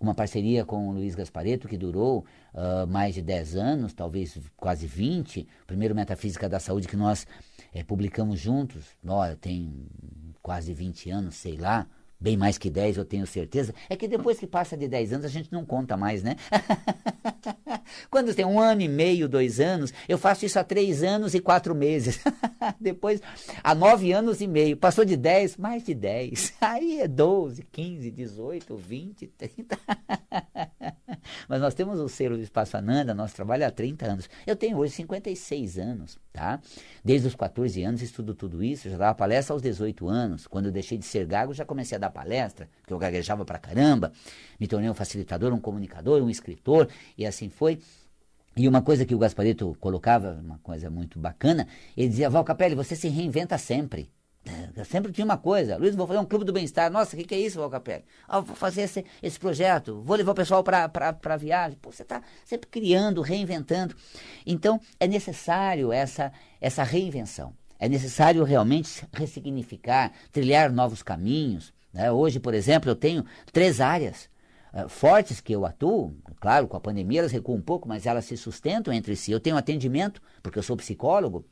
uma 0.00 0.14
parceria 0.14 0.64
com 0.64 0.88
o 0.88 0.92
Luiz 0.92 1.14
Gaspareto, 1.14 1.68
que 1.68 1.76
durou 1.76 2.24
uh, 2.52 2.86
mais 2.86 3.14
de 3.14 3.22
10 3.22 3.56
anos, 3.56 3.92
talvez 3.92 4.38
quase 4.56 4.86
20, 4.86 5.46
primeiro 5.66 5.94
Metafísica 5.94 6.48
da 6.48 6.60
Saúde 6.60 6.88
que 6.88 6.96
nós 6.96 7.26
é, 7.72 7.82
publicamos 7.82 8.38
juntos, 8.40 8.84
olha, 9.06 9.36
tem 9.36 9.86
quase 10.42 10.72
20 10.72 11.10
anos, 11.10 11.34
sei 11.36 11.56
lá, 11.56 11.86
bem 12.20 12.36
mais 12.36 12.58
que 12.58 12.70
10, 12.70 12.96
eu 12.96 13.04
tenho 13.04 13.26
certeza. 13.26 13.74
É 13.88 13.96
que 13.96 14.08
depois 14.08 14.38
que 14.38 14.46
passa 14.46 14.76
de 14.76 14.88
10 14.88 15.12
anos, 15.14 15.26
a 15.26 15.28
gente 15.28 15.52
não 15.52 15.64
conta 15.64 15.96
mais, 15.96 16.22
né? 16.22 16.36
Quando 18.10 18.34
tem 18.34 18.44
um 18.44 18.58
ano 18.58 18.80
e 18.80 18.88
meio, 18.88 19.28
dois 19.28 19.60
anos, 19.60 19.92
eu 20.08 20.16
faço 20.16 20.46
isso 20.46 20.58
há 20.58 20.64
três 20.64 21.02
anos 21.02 21.34
e 21.34 21.40
quatro 21.40 21.74
meses. 21.74 22.20
depois, 22.80 23.20
há 23.62 23.74
nove 23.74 24.12
anos 24.12 24.40
e 24.40 24.46
meio. 24.46 24.76
Passou 24.76 25.04
de 25.04 25.16
10, 25.16 25.56
mais 25.56 25.84
de 25.84 25.94
10. 25.94 26.54
Aí 26.60 27.00
é 27.00 27.08
12, 27.08 27.62
15, 27.70 28.10
18, 28.10 28.76
20, 28.76 29.26
30. 29.26 29.78
Mas 31.48 31.60
nós 31.60 31.74
temos 31.74 31.98
o 32.00 32.08
selo 32.08 32.38
Ananda, 32.74 33.14
nosso 33.14 33.34
trabalho 33.34 33.66
há 33.66 33.70
30 33.70 34.06
anos. 34.06 34.28
Eu 34.46 34.56
tenho 34.56 34.78
hoje 34.78 34.92
56 34.94 35.78
anos, 35.78 36.18
tá? 36.32 36.60
Desde 37.04 37.28
os 37.28 37.34
14 37.34 37.82
anos 37.82 38.02
estudo 38.02 38.34
tudo 38.34 38.62
isso, 38.62 38.88
já 38.88 38.96
dava 38.96 39.14
palestra 39.14 39.54
aos 39.54 39.62
18 39.62 40.08
anos. 40.08 40.46
Quando 40.46 40.66
eu 40.66 40.72
deixei 40.72 40.98
de 40.98 41.04
ser 41.04 41.26
gago, 41.26 41.52
já 41.52 41.64
comecei 41.64 41.96
a 41.96 41.98
dar 41.98 42.10
palestra, 42.10 42.68
porque 42.80 42.92
eu 42.92 42.98
gaguejava 42.98 43.44
pra 43.44 43.58
caramba. 43.58 44.12
Me 44.58 44.66
tornei 44.66 44.88
um 44.88 44.94
facilitador, 44.94 45.52
um 45.52 45.60
comunicador, 45.60 46.22
um 46.22 46.30
escritor, 46.30 46.88
e 47.16 47.26
assim 47.26 47.48
foi. 47.48 47.78
E 48.56 48.68
uma 48.68 48.82
coisa 48.82 49.04
que 49.04 49.14
o 49.14 49.18
Gasparito 49.18 49.76
colocava, 49.80 50.40
uma 50.44 50.58
coisa 50.58 50.88
muito 50.88 51.18
bacana, 51.18 51.66
ele 51.96 52.08
dizia, 52.08 52.30
Val 52.30 52.44
Capelli, 52.44 52.76
você 52.76 52.94
se 52.94 53.08
reinventa 53.08 53.58
sempre. 53.58 54.08
Sempre 54.82 55.12
tinha 55.12 55.24
uma 55.24 55.36
coisa, 55.36 55.76
Luiz, 55.76 55.94
vou 55.94 56.06
fazer 56.06 56.18
um 56.18 56.24
clube 56.24 56.44
do 56.44 56.52
bem-estar. 56.52 56.90
Nossa, 56.90 57.14
o 57.14 57.18
que, 57.18 57.24
que, 57.24 57.34
é 57.34 57.38
isso, 57.38 57.60
Valcapelli? 57.60 58.04
Ah, 58.26 58.40
vou 58.40 58.56
fazer 58.56 58.82
esse, 58.82 59.04
esse 59.22 59.38
projeto, 59.38 60.02
vou 60.02 60.16
levar 60.16 60.32
o 60.32 60.34
pessoal 60.34 60.64
para 60.64 61.36
viagem. 61.36 61.78
Pô, 61.80 61.92
você 61.92 62.02
está 62.02 62.22
sempre 62.44 62.68
criando, 62.68 63.20
reinventando. 63.20 63.94
Então, 64.44 64.80
é 64.98 65.06
necessário 65.06 65.92
essa, 65.92 66.32
essa 66.60 66.82
reinvenção. 66.82 67.54
É 67.78 67.88
necessário 67.88 68.42
realmente 68.44 69.06
ressignificar, 69.12 70.10
trilhar 70.32 70.72
novos 70.72 71.02
caminhos. 71.02 71.72
Né? 71.92 72.10
Hoje, 72.10 72.40
por 72.40 72.54
exemplo, 72.54 72.90
eu 72.90 72.96
tenho 72.96 73.24
três 73.52 73.80
áreas 73.80 74.28
uh, 74.72 74.88
fortes 74.88 75.40
que 75.40 75.54
eu 75.54 75.66
atuo. 75.66 76.16
Claro, 76.40 76.66
com 76.66 76.76
a 76.76 76.80
pandemia 76.80 77.20
elas 77.20 77.32
recuam 77.32 77.58
um 77.58 77.62
pouco, 77.62 77.88
mas 77.88 78.06
elas 78.06 78.24
se 78.24 78.36
sustentam 78.36 78.92
entre 78.92 79.14
si. 79.14 79.32
Eu 79.32 79.40
tenho 79.40 79.56
atendimento, 79.56 80.20
porque 80.42 80.58
eu 80.58 80.62
sou 80.62 80.76
psicólogo. 80.76 81.44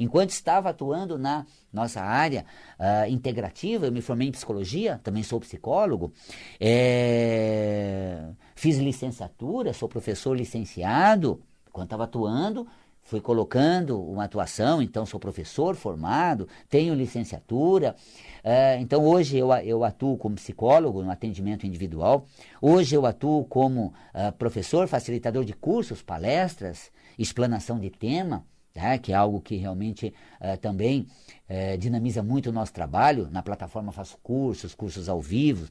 Enquanto 0.00 0.30
estava 0.30 0.70
atuando 0.70 1.18
na 1.18 1.44
nossa 1.70 2.00
área 2.00 2.46
uh, 2.78 3.06
integrativa, 3.10 3.84
eu 3.84 3.92
me 3.92 4.00
formei 4.00 4.28
em 4.28 4.32
psicologia, 4.32 4.98
também 5.02 5.22
sou 5.22 5.38
psicólogo, 5.38 6.10
é, 6.58 8.30
fiz 8.54 8.78
licenciatura, 8.78 9.74
sou 9.74 9.90
professor 9.90 10.34
licenciado. 10.34 11.42
Quando 11.70 11.84
estava 11.84 12.04
atuando, 12.04 12.66
fui 13.02 13.20
colocando 13.20 14.00
uma 14.00 14.24
atuação, 14.24 14.80
então 14.80 15.04
sou 15.04 15.20
professor 15.20 15.76
formado, 15.76 16.48
tenho 16.70 16.94
licenciatura. 16.94 17.94
Uh, 18.42 18.80
então 18.80 19.04
hoje 19.04 19.36
eu, 19.36 19.52
eu 19.52 19.84
atuo 19.84 20.16
como 20.16 20.34
psicólogo 20.36 21.02
no 21.02 21.10
atendimento 21.10 21.66
individual. 21.66 22.24
Hoje 22.62 22.96
eu 22.96 23.04
atuo 23.04 23.44
como 23.44 23.92
uh, 24.14 24.32
professor, 24.38 24.88
facilitador 24.88 25.44
de 25.44 25.52
cursos, 25.52 26.00
palestras, 26.00 26.90
explanação 27.18 27.78
de 27.78 27.90
tema 27.90 28.46
né, 28.74 28.98
que 28.98 29.12
é 29.12 29.14
algo 29.14 29.40
que 29.40 29.56
realmente 29.56 30.14
uh, 30.40 30.56
também 30.58 31.06
uh, 31.48 31.76
dinamiza 31.78 32.22
muito 32.22 32.50
o 32.50 32.52
nosso 32.52 32.72
trabalho. 32.72 33.28
Na 33.30 33.42
plataforma 33.42 33.92
faço 33.92 34.18
cursos, 34.22 34.74
cursos 34.74 35.08
ao 35.08 35.20
vivo. 35.20 35.68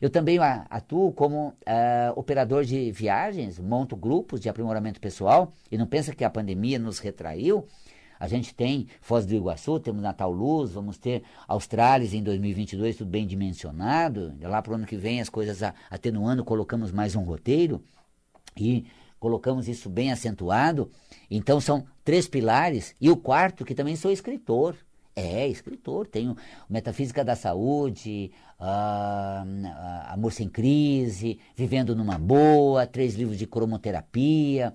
Eu 0.00 0.10
também 0.10 0.38
atuo 0.70 1.12
como 1.12 1.48
uh, 1.48 1.54
operador 2.16 2.64
de 2.64 2.90
viagens, 2.92 3.58
monto 3.58 3.96
grupos 3.96 4.40
de 4.40 4.48
aprimoramento 4.48 5.00
pessoal. 5.00 5.52
E 5.70 5.78
não 5.78 5.86
pensa 5.86 6.14
que 6.14 6.24
a 6.24 6.30
pandemia 6.30 6.78
nos 6.78 6.98
retraiu. 6.98 7.66
A 8.18 8.28
gente 8.28 8.54
tem 8.54 8.86
Foz 9.00 9.26
do 9.26 9.34
Iguaçu, 9.34 9.78
temos 9.80 10.02
Natal 10.02 10.30
Luz, 10.30 10.72
vamos 10.72 10.96
ter 10.96 11.24
Australis 11.48 12.14
em 12.14 12.22
2022, 12.22 12.96
tudo 12.96 13.10
bem 13.10 13.26
dimensionado. 13.26 14.34
Lá 14.40 14.62
para 14.62 14.72
o 14.72 14.74
ano 14.76 14.86
que 14.86 14.96
vem 14.96 15.20
as 15.20 15.28
coisas 15.28 15.60
atenuando, 15.90 16.44
colocamos 16.44 16.92
mais 16.92 17.16
um 17.16 17.22
roteiro. 17.22 17.82
E 18.56 18.86
colocamos 19.24 19.68
isso 19.68 19.88
bem 19.88 20.12
acentuado. 20.12 20.90
Então 21.30 21.58
são 21.58 21.86
três 22.04 22.28
pilares. 22.28 22.94
E 23.00 23.08
o 23.10 23.16
quarto, 23.16 23.64
que 23.64 23.74
também 23.74 23.96
sou 23.96 24.12
escritor. 24.12 24.76
É, 25.16 25.48
escritor. 25.48 26.06
Tenho 26.06 26.36
Metafísica 26.68 27.24
da 27.24 27.34
Saúde, 27.34 28.30
uh, 28.60 30.12
Amor 30.12 30.30
Sem 30.30 30.46
Crise, 30.46 31.38
Vivendo 31.56 31.96
numa 31.96 32.18
Boa, 32.18 32.86
três 32.86 33.14
livros 33.14 33.38
de 33.38 33.46
cromoterapia. 33.46 34.74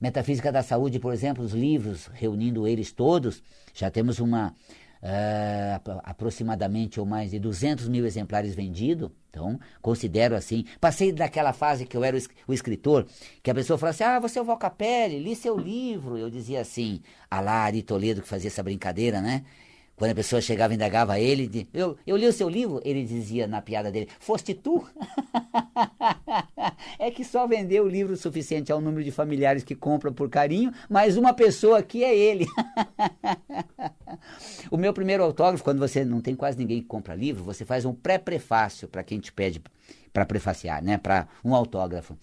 Metafísica 0.00 0.52
da 0.52 0.62
Saúde, 0.62 1.00
por 1.00 1.12
exemplo, 1.12 1.42
os 1.42 1.52
livros, 1.52 2.08
reunindo 2.14 2.68
eles 2.68 2.92
todos, 2.92 3.42
já 3.74 3.90
temos 3.90 4.20
uma 4.20 4.54
uh, 5.02 6.00
aproximadamente 6.04 7.00
ou 7.00 7.06
mais 7.06 7.30
de 7.30 7.38
200 7.38 7.88
mil 7.88 8.06
exemplares 8.06 8.54
vendidos. 8.54 9.10
Então, 9.30 9.58
considero 9.80 10.34
assim. 10.34 10.64
Passei 10.80 11.12
daquela 11.12 11.52
fase 11.52 11.86
que 11.86 11.96
eu 11.96 12.02
era 12.02 12.16
o 12.46 12.52
escritor, 12.52 13.06
que 13.42 13.50
a 13.50 13.54
pessoa 13.54 13.78
falava 13.78 13.94
assim: 13.94 14.04
Ah, 14.04 14.18
você 14.18 14.38
é 14.38 14.42
o 14.42 14.44
Valcapelli, 14.44 15.18
li 15.18 15.36
seu 15.36 15.56
livro. 15.56 16.16
Eu 16.16 16.30
dizia 16.30 16.60
assim, 16.60 17.00
a 17.30 17.40
lá 17.40 17.64
Ari 17.64 17.82
Toledo 17.82 18.22
que 18.22 18.28
fazia 18.28 18.48
essa 18.48 18.62
brincadeira, 18.62 19.20
né? 19.20 19.44
Quando 19.98 20.12
a 20.12 20.14
pessoa 20.14 20.40
chegava 20.40 20.72
e 20.72 20.76
indagava 20.76 21.18
ele, 21.18 21.68
eu, 21.74 21.96
eu 22.06 22.16
li 22.16 22.24
o 22.24 22.32
seu 22.32 22.48
livro, 22.48 22.80
ele 22.84 23.04
dizia 23.04 23.48
na 23.48 23.60
piada 23.60 23.90
dele, 23.90 24.08
foste 24.20 24.54
tu? 24.54 24.88
é 27.00 27.10
que 27.10 27.24
só 27.24 27.48
vendeu 27.48 27.84
o 27.84 27.88
livro 27.88 28.16
suficiente 28.16 28.70
ao 28.70 28.80
número 28.80 29.02
de 29.02 29.10
familiares 29.10 29.64
que 29.64 29.74
compram 29.74 30.12
por 30.12 30.30
carinho, 30.30 30.72
mas 30.88 31.16
uma 31.16 31.34
pessoa 31.34 31.80
aqui 31.80 32.04
é 32.04 32.16
ele. 32.16 32.46
o 34.70 34.76
meu 34.76 34.92
primeiro 34.92 35.22
autógrafo, 35.22 35.64
quando 35.64 35.78
você 35.78 36.04
não 36.04 36.20
tem 36.20 36.34
quase 36.34 36.58
ninguém 36.58 36.80
que 36.80 36.86
compra 36.86 37.14
livro, 37.14 37.42
você 37.44 37.64
faz 37.64 37.84
um 37.84 37.94
pré-prefácio 37.94 38.88
para 38.88 39.02
quem 39.02 39.18
te 39.18 39.32
pede 39.32 39.62
para 40.12 40.26
prefaciar, 40.26 40.82
né, 40.82 40.98
para 40.98 41.28
um 41.44 41.54
autógrafo. 41.54 42.16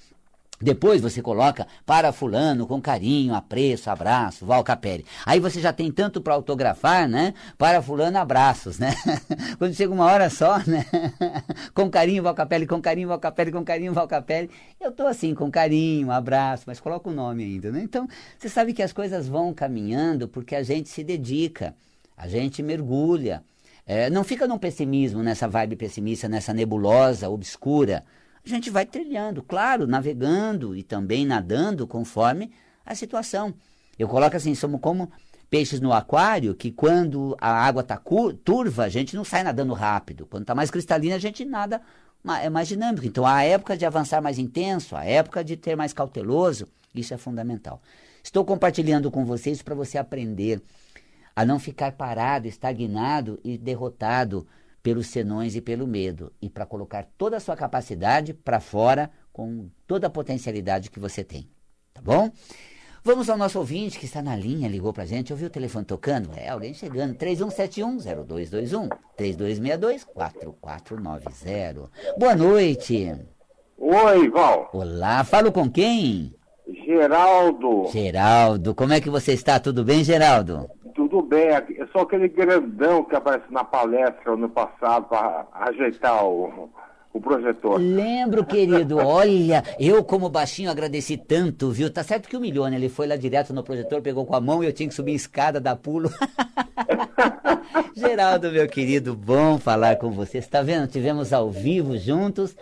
Depois 0.62 1.02
você 1.02 1.22
coloca 1.22 1.68
para 1.86 2.14
fulano 2.14 2.66
com 2.66 2.82
carinho, 2.82 3.36
apreço, 3.36 3.90
abraço, 3.90 4.46
Val 4.46 4.64
Capelli. 4.64 5.06
Aí 5.26 5.38
você 5.38 5.60
já 5.60 5.74
tem 5.74 5.92
tanto 5.92 6.22
para 6.22 6.34
autografar, 6.34 7.10
né? 7.10 7.34
Para 7.58 7.82
fulano, 7.82 8.18
abraços, 8.18 8.80
né? 8.80 8.94
Quando 9.60 9.74
chega 9.74 9.94
uma 9.94 10.06
hora 10.06 10.30
só, 10.30 10.58
né? 10.60 10.86
com 11.76 11.90
carinho, 11.90 12.24
Val 12.24 12.34
Capelli, 12.34 12.66
com 12.66 12.82
carinho, 12.82 13.10
Val 13.10 13.20
Capelli, 13.20 13.52
com 13.52 13.66
carinho, 13.66 13.94
Val 13.94 14.08
Capelli. 14.08 14.50
Eu 14.80 14.94
tô 14.94 15.06
assim, 15.06 15.36
com 15.36 15.52
carinho, 15.52 16.10
abraço, 16.10 16.64
mas 16.68 16.80
coloca 16.80 17.10
o 17.10 17.14
nome 17.14 17.44
ainda, 17.44 17.70
né? 17.70 17.82
Então, 17.84 18.08
você 18.40 18.48
sabe 18.48 18.72
que 18.72 18.82
as 18.82 18.94
coisas 18.94 19.28
vão 19.28 19.54
caminhando 19.54 20.26
porque 20.26 20.56
a 20.56 20.64
gente 20.64 20.88
se 20.88 21.04
dedica, 21.04 21.76
a 22.16 22.30
gente 22.30 22.64
mergulha. 22.64 23.44
É, 23.86 24.10
não 24.10 24.24
fica 24.24 24.48
num 24.48 24.58
pessimismo, 24.58 25.22
nessa 25.22 25.48
vibe 25.50 25.76
pessimista, 25.76 26.30
nessa 26.30 26.54
nebulosa, 26.54 27.30
obscura 27.30 28.04
a 28.46 28.50
gente 28.50 28.70
vai 28.70 28.86
trilhando, 28.86 29.42
claro, 29.42 29.88
navegando 29.88 30.76
e 30.76 30.84
também 30.84 31.26
nadando 31.26 31.88
conforme 31.88 32.52
a 32.86 32.94
situação. 32.94 33.54
Eu 33.98 34.08
coloco 34.08 34.36
assim, 34.36 34.54
somos 34.54 34.80
como 34.82 35.12
peixes 35.50 35.80
no 35.80 35.94
aquário, 35.94 36.54
que 36.54 36.72
quando 36.72 37.36
a 37.40 37.50
água 37.50 37.82
está 37.82 38.00
turva, 38.44 38.84
a 38.84 38.90
gente 38.90 39.16
não 39.16 39.24
sai 39.24 39.44
nadando 39.44 39.74
rápido. 39.74 40.26
Quando 40.26 40.44
está 40.44 40.54
mais 40.54 40.70
cristalina, 40.70 41.16
a 41.16 41.20
gente 41.20 41.46
nada, 41.46 41.82
é 42.42 42.50
mais 42.50 42.68
dinâmico. 42.68 43.06
Então, 43.06 43.26
a 43.26 43.44
época 43.44 43.78
de 43.78 43.86
avançar 43.86 44.22
mais 44.22 44.38
intenso, 44.38 44.96
a 44.96 45.06
época 45.06 45.44
de 45.44 45.56
ter 45.56 45.76
mais 45.76 45.94
cauteloso, 45.94 46.68
isso 46.94 47.14
é 47.14 47.18
fundamental. 47.18 47.82
Estou 48.24 48.44
compartilhando 48.44 49.12
com 49.12 49.26
vocês 49.26 49.62
para 49.62 49.76
você 49.76 49.98
aprender 49.98 50.62
a 51.36 51.46
não 51.46 51.60
ficar 51.60 51.92
parado, 51.92 52.48
estagnado 52.48 53.40
e 53.44 53.58
derrotado 53.58 54.48
pelos 54.86 55.08
senões 55.08 55.56
e 55.56 55.62
pelo 55.62 55.88
medo, 55.88 56.32
e 56.40 56.48
para 56.48 56.64
colocar 56.64 57.08
toda 57.18 57.38
a 57.38 57.40
sua 57.40 57.56
capacidade 57.56 58.36
para 58.36 58.60
fora 58.60 59.10
com 59.34 59.68
toda 59.88 60.06
a 60.06 60.12
potencialidade 60.12 60.92
que 60.92 61.00
você 61.00 61.24
tem. 61.24 61.50
Tá 61.92 62.04
bom? 62.04 62.30
Vamos 63.04 63.28
ao 63.28 63.36
nosso 63.36 63.58
ouvinte 63.58 63.98
que 63.98 64.06
está 64.06 64.22
na 64.22 64.36
linha, 64.36 64.70
ligou 64.70 64.94
para 64.94 65.02
a 65.02 65.08
gente, 65.08 65.34
ouviu 65.34 65.48
o 65.48 65.50
telefone 65.50 65.86
tocando? 65.86 66.30
É, 66.36 66.50
alguém 66.50 66.72
chegando. 66.76 67.16
3171-0221, 67.16 68.90
3262-4490. 69.18 71.90
Boa 72.20 72.36
noite. 72.36 73.12
Oi, 73.80 74.30
Val. 74.30 74.70
Olá, 74.72 75.24
falo 75.24 75.52
com 75.52 75.68
quem? 75.68 76.32
Geraldo. 76.86 77.88
Geraldo, 77.92 78.76
como 78.76 78.94
é 78.94 79.02
que 79.02 79.10
você 79.10 79.34
está? 79.34 79.60
Tudo 79.60 79.84
bem, 79.84 80.04
Geraldo? 80.04 80.70
Tudo 81.16 81.22
bem. 81.22 81.48
É 81.48 81.88
só 81.94 82.00
aquele 82.00 82.28
grandão 82.28 83.04
que 83.04 83.16
aparece 83.16 83.46
na 83.50 83.64
palestra 83.64 84.34
ano 84.34 84.50
passado 84.50 85.06
para 85.06 85.48
ajeitar 85.54 86.26
o, 86.26 86.70
o 87.14 87.22
projetor. 87.22 87.80
Lembro, 87.80 88.46
querido. 88.46 88.98
Olha, 89.06 89.64
eu 89.80 90.04
como 90.04 90.30
baixinho 90.30 90.70
agradeci 90.70 91.16
tanto, 91.16 91.72
viu? 91.72 91.90
Tá 91.90 92.04
certo 92.04 92.28
que 92.28 92.36
humilhou, 92.36 92.68
né? 92.68 92.76
Ele 92.76 92.90
foi 92.90 93.08
lá 93.08 93.16
direto 93.16 93.54
no 93.54 93.64
projetor, 93.64 94.02
pegou 94.02 94.26
com 94.26 94.36
a 94.36 94.42
mão 94.42 94.62
e 94.62 94.68
eu 94.68 94.74
tinha 94.74 94.90
que 94.90 94.96
subir 94.96 95.14
a 95.14 95.16
escada, 95.16 95.62
dar 95.62 95.78
pulo. 95.78 96.10
Geraldo, 97.96 98.52
meu 98.52 98.68
querido, 98.68 99.16
bom 99.16 99.58
falar 99.58 99.96
com 99.96 100.12
você. 100.12 100.40
Está 100.40 100.62
vendo? 100.62 100.88
Tivemos 100.88 101.32
ao 101.32 101.50
vivo 101.50 101.98
juntos, 101.98 102.56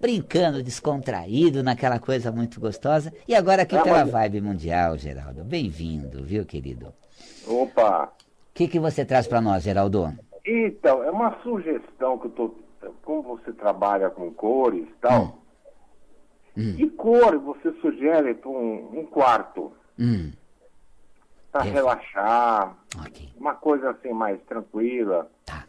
brincando, 0.00 0.62
descontraído, 0.62 1.62
naquela 1.62 1.98
coisa 1.98 2.32
muito 2.32 2.58
gostosa. 2.58 3.12
E 3.26 3.34
agora 3.34 3.62
aqui 3.62 3.76
é, 3.76 3.82
pela 3.82 4.06
mas... 4.06 4.10
Vibe 4.10 4.40
Mundial, 4.40 4.96
Geraldo. 4.96 5.44
Bem-vindo, 5.44 6.24
viu, 6.24 6.46
querido? 6.46 6.92
Opa! 7.48 8.04
O 8.04 8.54
que, 8.54 8.68
que 8.68 8.78
você 8.78 9.04
traz 9.04 9.26
para 9.26 9.40
nós, 9.40 9.62
Geraldo? 9.62 10.12
Então, 10.44 11.02
é 11.02 11.10
uma 11.10 11.40
sugestão 11.42 12.18
que 12.18 12.26
eu 12.26 12.30
tô. 12.30 12.54
Como 13.02 13.22
você 13.22 13.52
trabalha 13.52 14.10
com 14.10 14.30
cores 14.32 14.86
e 14.88 14.94
tal. 15.00 15.22
Hum. 15.22 15.48
Hum. 16.58 16.74
Que 16.76 16.90
cor 16.90 17.38
você 17.38 17.72
sugere 17.80 18.34
para 18.34 18.50
um, 18.50 19.00
um, 19.00 19.06
quarto? 19.06 19.72
Hum. 19.98 20.32
Para 21.52 21.62
relaxar. 21.62 22.76
Okay. 23.06 23.28
Uma 23.36 23.54
coisa 23.54 23.90
assim 23.90 24.12
mais 24.12 24.40
tranquila. 24.42 25.30
Tá. 25.46 25.64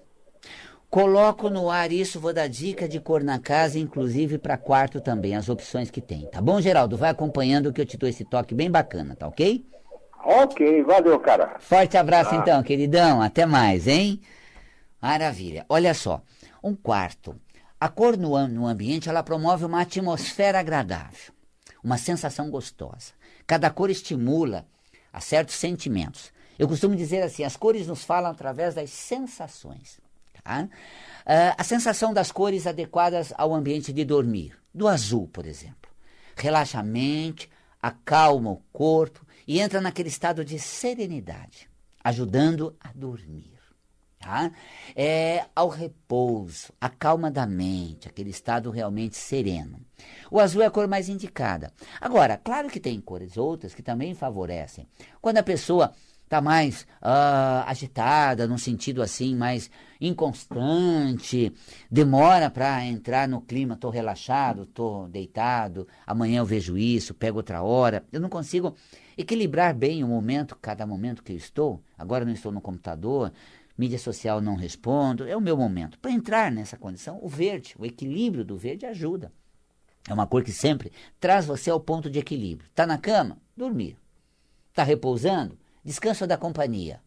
Coloco 0.89 1.49
no 1.49 1.69
ar 1.69 1.91
isso, 1.91 2.19
vou 2.19 2.33
dar 2.33 2.47
dica 2.47 2.89
de 2.89 2.99
cor 2.99 3.23
na 3.23 3.37
casa, 3.37 3.77
inclusive 3.77 4.39
para 4.39 4.57
quarto 4.57 4.99
também, 4.99 5.35
as 5.35 5.47
opções 5.47 5.91
que 5.91 6.01
tem. 6.01 6.25
Tá 6.31 6.41
bom, 6.41 6.59
Geraldo? 6.59 6.97
Vai 6.97 7.11
acompanhando 7.11 7.71
que 7.71 7.79
eu 7.79 7.85
te 7.85 7.95
dou 7.95 8.09
esse 8.09 8.25
toque 8.25 8.55
bem 8.55 8.71
bacana, 8.71 9.15
tá 9.15 9.27
ok? 9.27 9.63
Ok, 10.23 10.83
valeu, 10.83 11.19
cara. 11.19 11.55
Forte 11.59 11.97
abraço 11.97 12.31
ah. 12.33 12.37
então, 12.37 12.61
queridão. 12.63 13.21
Até 13.21 13.45
mais, 13.45 13.87
hein? 13.87 14.21
Maravilha. 15.01 15.65
Olha 15.69 15.93
só, 15.93 16.21
um 16.63 16.75
quarto. 16.75 17.35
A 17.79 17.87
cor 17.87 18.17
no, 18.17 18.47
no 18.47 18.67
ambiente 18.67 19.07
ela 19.07 19.23
promove 19.23 19.63
uma 19.63 19.81
atmosfera 19.81 20.59
agradável, 20.59 21.33
uma 21.81 21.97
sensação 21.97 22.49
gostosa. 22.49 23.13
Cada 23.47 23.69
cor 23.69 23.89
estimula 23.89 24.65
a 25.13 25.21
certos 25.21 25.55
sentimentos. 25.55 26.31
Eu 26.57 26.67
costumo 26.67 26.95
dizer 26.95 27.23
assim: 27.23 27.45
as 27.45 27.55
cores 27.55 27.87
nos 27.87 28.03
falam 28.03 28.31
através 28.31 28.75
das 28.75 28.89
sensações. 28.89 30.01
Tá? 30.43 30.63
Uh, 30.63 31.55
a 31.57 31.63
sensação 31.63 32.13
das 32.13 32.31
cores 32.31 32.67
adequadas 32.67 33.33
ao 33.37 33.53
ambiente 33.55 33.93
de 33.93 34.03
dormir. 34.03 34.57
Do 34.73 34.87
azul, 34.87 35.27
por 35.31 35.45
exemplo. 35.45 35.89
Relaxa 36.35 36.79
a 36.79 36.83
mente, 36.83 37.49
acalma 37.81 38.51
o 38.51 38.61
corpo 38.71 39.25
e 39.49 39.59
entra 39.59 39.81
naquele 39.81 40.09
estado 40.09 40.45
de 40.45 40.59
serenidade, 40.59 41.67
ajudando 42.03 42.77
a 42.79 42.91
dormir. 42.93 43.57
Tá? 44.19 44.51
É 44.95 45.45
ao 45.55 45.69
repouso, 45.69 46.71
a 46.79 46.87
calma 46.87 47.31
da 47.31 47.47
mente, 47.47 48.07
aquele 48.07 48.29
estado 48.29 48.69
realmente 48.69 49.17
sereno. 49.17 49.81
O 50.29 50.39
azul 50.39 50.61
é 50.61 50.67
a 50.67 50.69
cor 50.69 50.87
mais 50.87 51.09
indicada. 51.09 51.73
Agora, 51.99 52.37
claro 52.37 52.69
que 52.69 52.79
tem 52.79 53.01
cores 53.01 53.37
outras 53.37 53.73
que 53.73 53.81
também 53.81 54.13
favorecem. 54.13 54.87
Quando 55.19 55.39
a 55.39 55.43
pessoa 55.43 55.93
está 56.29 56.39
mais 56.39 56.83
uh, 57.01 57.65
agitada, 57.65 58.47
num 58.47 58.57
sentido 58.59 59.01
assim, 59.01 59.35
mais 59.35 59.71
inconstante, 59.99 61.51
demora 61.89 62.51
para 62.51 62.85
entrar 62.85 63.27
no 63.27 63.41
clima, 63.41 63.73
estou 63.73 63.89
relaxado, 63.89 64.61
estou 64.61 65.09
deitado, 65.09 65.87
amanhã 66.05 66.37
eu 66.37 66.45
vejo 66.45 66.77
isso, 66.77 67.15
pego 67.15 67.37
outra 67.37 67.63
hora, 67.63 68.05
eu 68.11 68.21
não 68.21 68.29
consigo 68.29 68.75
equilibrar 69.17 69.73
bem 69.73 70.03
o 70.03 70.07
momento, 70.07 70.55
cada 70.55 70.85
momento 70.85 71.23
que 71.23 71.33
eu 71.33 71.37
estou, 71.37 71.81
agora 71.97 72.23
não 72.23 72.31
estou 72.31 72.51
no 72.51 72.61
computador, 72.61 73.33
mídia 73.75 73.97
social 73.97 74.39
não 74.39 74.55
respondo, 74.55 75.27
é 75.27 75.35
o 75.35 75.41
meu 75.41 75.57
momento. 75.57 75.97
Para 75.97 76.11
entrar 76.11 76.51
nessa 76.51 76.77
condição, 76.77 77.17
o 77.23 77.27
verde, 77.27 77.73
o 77.79 77.87
equilíbrio 77.87 78.45
do 78.45 78.55
verde 78.55 78.85
ajuda. 78.85 79.33
É 80.07 80.13
uma 80.13 80.27
cor 80.27 80.43
que 80.43 80.51
sempre 80.51 80.91
traz 81.19 81.47
você 81.47 81.71
ao 81.71 81.79
ponto 81.79 82.07
de 82.07 82.19
equilíbrio. 82.19 82.69
Está 82.69 82.85
na 82.85 82.99
cama? 82.99 83.39
Dormir. 83.57 83.97
Está 84.69 84.83
repousando? 84.83 85.57
Descansa 85.89 86.27
da 86.27 86.37
companhia. 86.37 87.01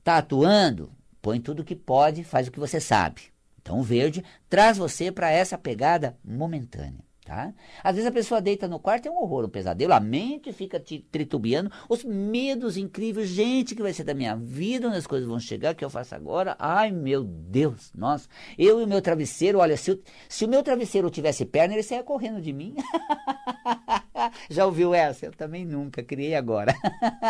Está 0.00 0.18
atuando? 0.18 0.90
Põe 1.22 1.40
tudo 1.40 1.62
que 1.62 1.76
pode, 1.76 2.24
faz 2.24 2.48
o 2.48 2.50
que 2.50 2.58
você 2.58 2.80
sabe. 2.80 3.22
Então 3.62 3.78
o 3.78 3.82
verde 3.84 4.24
traz 4.50 4.76
você 4.76 5.12
para 5.12 5.30
essa 5.30 5.56
pegada 5.56 6.18
momentânea. 6.24 7.06
Tá? 7.24 7.54
Às 7.84 7.94
vezes 7.94 8.08
a 8.08 8.12
pessoa 8.12 8.40
deita 8.40 8.66
no 8.66 8.80
quarto, 8.80 9.06
é 9.06 9.10
um 9.10 9.22
horror, 9.22 9.44
um 9.44 9.48
pesadelo, 9.48 9.92
a 9.92 10.00
mente 10.00 10.52
fica 10.52 10.82
tritubiando, 11.12 11.70
os 11.88 12.02
medos 12.02 12.76
incríveis, 12.76 13.28
gente, 13.28 13.76
que 13.76 13.82
vai 13.82 13.92
ser 13.92 14.02
da 14.02 14.14
minha 14.14 14.34
vida, 14.34 14.88
onde 14.88 14.96
as 14.96 15.06
coisas 15.06 15.28
vão 15.28 15.38
chegar, 15.38 15.72
o 15.72 15.76
que 15.76 15.84
eu 15.84 15.90
faço 15.90 16.16
agora? 16.16 16.56
Ai, 16.58 16.90
meu 16.90 17.22
Deus, 17.22 17.92
nossa, 17.94 18.28
eu 18.58 18.80
e 18.80 18.82
o 18.82 18.86
meu 18.88 19.00
travesseiro, 19.00 19.58
olha, 19.58 19.76
se, 19.76 20.02
se 20.28 20.44
o 20.44 20.48
meu 20.48 20.64
travesseiro 20.64 21.08
tivesse 21.08 21.44
perna, 21.44 21.74
ele 21.74 21.84
saia 21.84 22.02
correndo 22.02 22.40
de 22.40 22.52
mim. 22.52 22.74
Já 24.48 24.66
ouviu 24.66 24.94
essa? 24.94 25.26
Eu 25.26 25.32
também 25.32 25.64
nunca, 25.64 26.02
criei 26.02 26.34
agora. 26.34 26.74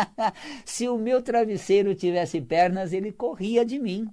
se 0.65 0.87
o 0.87 0.97
meu 0.97 1.21
travesseiro 1.21 1.95
tivesse 1.95 2.41
pernas, 2.41 2.93
ele 2.93 3.11
corria 3.11 3.65
de 3.65 3.79
mim. 3.79 4.07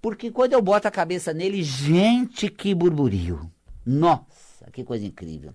Porque 0.00 0.30
quando 0.30 0.52
eu 0.52 0.62
boto 0.62 0.86
a 0.86 0.90
cabeça 0.90 1.32
nele, 1.32 1.62
gente, 1.62 2.48
que 2.48 2.74
burburinho. 2.74 3.50
Nossa! 3.84 4.42
Que 4.72 4.84
coisa 4.84 5.04
incrível. 5.04 5.52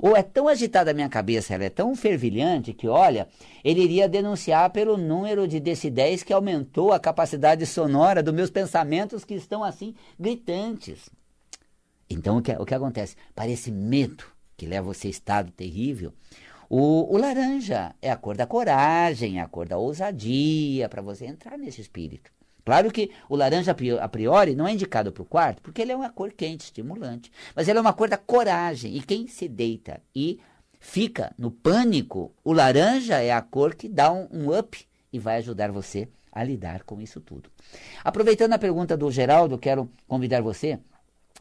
Ou 0.00 0.16
é 0.16 0.22
tão 0.22 0.46
agitada 0.46 0.92
a 0.92 0.94
minha 0.94 1.08
cabeça, 1.08 1.54
ela 1.54 1.64
é 1.64 1.70
tão 1.70 1.96
fervilhante 1.96 2.72
que, 2.72 2.86
olha, 2.86 3.26
ele 3.64 3.82
iria 3.82 4.08
denunciar 4.08 4.70
pelo 4.70 4.96
número 4.96 5.48
de 5.48 5.58
decibéis 5.58 6.22
que 6.22 6.32
aumentou 6.32 6.92
a 6.92 7.00
capacidade 7.00 7.66
sonora 7.66 8.22
dos 8.22 8.34
meus 8.34 8.50
pensamentos 8.50 9.24
que 9.24 9.34
estão 9.34 9.64
assim 9.64 9.94
gritantes. 10.18 11.08
Então 12.08 12.38
o 12.38 12.42
que, 12.42 12.52
o 12.52 12.64
que 12.64 12.74
acontece? 12.74 13.16
Para 13.34 13.48
esse 13.48 13.72
medo 13.72 14.24
que 14.60 14.66
leva 14.66 14.92
você 14.92 15.06
a 15.06 15.10
estado 15.10 15.50
terrível, 15.50 16.12
o, 16.68 17.14
o, 17.14 17.16
laranja 17.16 17.94
é 18.02 18.10
a 18.10 18.16
cor 18.16 18.36
da 18.36 18.46
coragem, 18.46 19.38
é 19.38 19.42
a 19.42 19.48
cor 19.48 19.66
da 19.66 19.78
ousadia, 19.78 20.86
para 20.86 21.00
você 21.00 21.24
entrar 21.24 21.56
nesse 21.56 21.80
espírito. 21.80 22.30
Claro 22.62 22.90
que 22.90 23.10
o 23.26 23.36
laranja 23.36 23.74
a 24.02 24.08
priori 24.08 24.54
não 24.54 24.68
é 24.68 24.72
indicado 24.74 25.12
para 25.12 25.22
o 25.22 25.24
quarto, 25.24 25.62
porque 25.62 25.80
ele 25.80 25.92
é 25.92 25.96
uma 25.96 26.10
cor 26.10 26.30
quente, 26.30 26.64
estimulante. 26.64 27.32
Mas 27.56 27.68
ele 27.68 27.78
é 27.78 27.80
uma 27.80 27.94
cor 27.94 28.10
da 28.10 28.18
coragem. 28.18 28.94
E 28.94 29.00
quem 29.00 29.26
se 29.26 29.48
deita 29.48 29.98
e 30.14 30.38
fica 30.78 31.32
no 31.38 31.50
pânico, 31.50 32.30
o 32.44 32.52
laranja 32.52 33.18
é 33.18 33.32
a 33.32 33.40
cor 33.40 33.74
que 33.74 33.88
dá 33.88 34.12
um, 34.12 34.28
um 34.30 34.58
up 34.58 34.78
e 35.10 35.18
vai 35.18 35.38
ajudar 35.38 35.72
você 35.72 36.06
a 36.30 36.44
lidar 36.44 36.82
com 36.82 37.00
isso 37.00 37.18
tudo. 37.18 37.50
Aproveitando 38.04 38.52
a 38.52 38.58
pergunta 38.58 38.94
do 38.94 39.10
Geraldo, 39.10 39.56
quero 39.56 39.90
convidar 40.06 40.42
você 40.42 40.78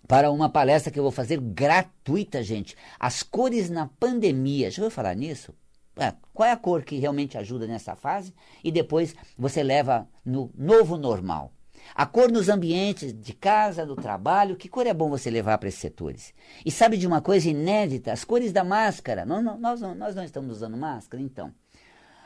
para 0.07 0.31
uma 0.31 0.49
palestra 0.49 0.91
que 0.91 0.99
eu 0.99 1.03
vou 1.03 1.11
fazer 1.11 1.39
gratuita, 1.39 2.43
gente. 2.43 2.75
As 2.99 3.23
cores 3.23 3.69
na 3.69 3.87
pandemia. 3.99 4.71
Já 4.71 4.81
ouviu 4.81 4.95
falar 4.95 5.15
nisso? 5.15 5.53
É, 5.97 6.13
qual 6.33 6.47
é 6.47 6.51
a 6.51 6.57
cor 6.57 6.83
que 6.83 6.97
realmente 6.97 7.37
ajuda 7.37 7.67
nessa 7.67 7.95
fase? 7.95 8.33
E 8.63 8.71
depois 8.71 9.13
você 9.37 9.61
leva 9.61 10.07
no 10.25 10.49
novo 10.57 10.97
normal. 10.97 11.51
A 11.95 12.05
cor 12.05 12.31
nos 12.31 12.49
ambientes 12.49 13.13
de 13.13 13.33
casa, 13.33 13.85
do 13.85 13.95
trabalho, 13.95 14.55
que 14.55 14.69
cor 14.69 14.85
é 14.87 14.93
bom 14.93 15.09
você 15.09 15.29
levar 15.29 15.57
para 15.57 15.69
esses 15.69 15.81
setores? 15.81 16.33
E 16.65 16.71
sabe 16.71 16.97
de 16.97 17.07
uma 17.07 17.21
coisa 17.21 17.49
inédita? 17.49 18.13
As 18.13 18.23
cores 18.23 18.51
da 18.51 18.63
máscara. 18.63 19.25
Nós, 19.25 19.43
nós, 19.43 19.81
nós 19.81 20.15
não 20.15 20.23
estamos 20.23 20.51
usando 20.51 20.77
máscara, 20.77 21.21
então. 21.21 21.51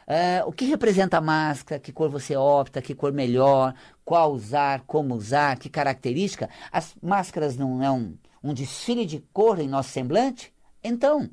É, 0.06 0.44
o 0.46 0.52
que 0.52 0.66
representa 0.66 1.18
a 1.18 1.22
máscara? 1.22 1.80
Que 1.80 1.92
cor 1.92 2.10
você 2.10 2.36
opta? 2.36 2.82
Que 2.82 2.94
cor 2.94 3.14
melhor? 3.14 3.74
Qual 4.06 4.34
usar? 4.34 4.84
Como 4.86 5.16
usar? 5.16 5.58
Que 5.58 5.70
característica? 5.70 6.50
As 6.72 6.96
máscaras 7.02 7.58
não 7.58 7.84
é 7.84 7.90
um, 7.90 8.18
um 8.44 8.54
desfile 8.54 9.06
de 9.06 9.20
cor 9.32 9.60
em 9.60 9.68
nosso 9.68 9.90
semblante? 9.90 10.54
Então, 10.84 11.30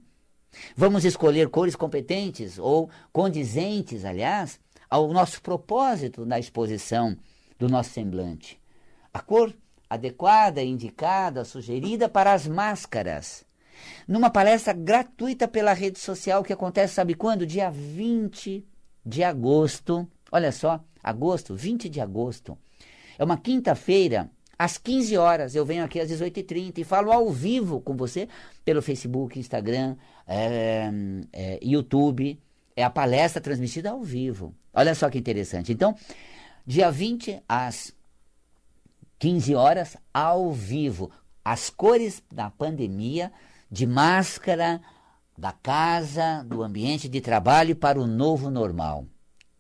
vamos 0.77 1.05
escolher 1.05 1.49
cores 1.49 1.75
competentes 1.75 2.59
ou 2.59 2.89
condizentes, 3.13 4.05
aliás, 4.05 4.61
ao 4.89 5.13
nosso 5.13 5.43
propósito 5.43 6.25
na 6.25 6.39
exposição 6.39 7.17
do 7.59 7.69
nosso 7.69 7.91
semblante. 7.91 8.61
A 9.13 9.21
cor 9.21 9.53
adequada, 9.89 10.63
indicada, 10.63 11.45
sugerida 11.45 12.09
para 12.09 12.33
as 12.33 12.47
máscaras 12.47 13.45
numa 14.07 14.31
palestra 14.31 14.73
gratuita 14.73 15.49
pela 15.49 15.73
rede 15.73 15.99
social 15.99 16.43
que 16.43 16.53
acontece, 16.53 16.95
sabe 16.95 17.15
quando? 17.15 17.47
Dia 17.47 17.71
20 17.71 18.67
de 19.05 19.25
agosto. 19.25 20.09
Olha 20.31 20.53
só, 20.53 20.83
agosto, 21.03 21.55
20 21.55 21.89
de 21.89 22.01
agosto. 22.01 22.59
É 23.19 23.25
uma 23.25 23.37
quinta-feira, 23.37 24.31
às 24.61 24.77
15 24.77 25.17
horas. 25.17 25.55
Eu 25.55 25.65
venho 25.65 25.83
aqui 25.83 25.99
às 25.99 26.11
18h30 26.11 26.79
e 26.79 26.85
falo 26.85 27.11
ao 27.11 27.31
vivo 27.31 27.81
com 27.81 27.97
você 27.97 28.29
pelo 28.63 28.83
Facebook, 28.83 29.39
Instagram, 29.39 29.97
é, 30.27 30.91
é, 31.33 31.59
YouTube. 31.63 32.39
É 32.77 32.85
a 32.85 32.91
palestra 32.91 33.41
transmitida 33.41 33.91
ao 33.91 34.03
vivo. 34.03 34.55
Olha 34.73 34.95
só 34.95 35.09
que 35.09 35.19
interessante. 35.19 35.73
Então, 35.73 35.95
dia 36.67 36.91
20 36.91 37.43
às 37.49 37.95
15 39.19 39.55
horas, 39.55 39.97
ao 40.13 40.53
vivo. 40.53 41.11
As 41.43 41.71
cores 41.71 42.23
da 42.31 42.51
pandemia 42.51 43.33
de 43.71 43.87
máscara 43.87 44.81
da 45.39 45.53
casa, 45.53 46.45
do 46.45 46.63
ambiente 46.63 47.09
de 47.09 47.21
trabalho 47.23 47.75
para 47.75 47.99
o 47.99 48.07
novo 48.07 48.51
normal. 48.51 49.07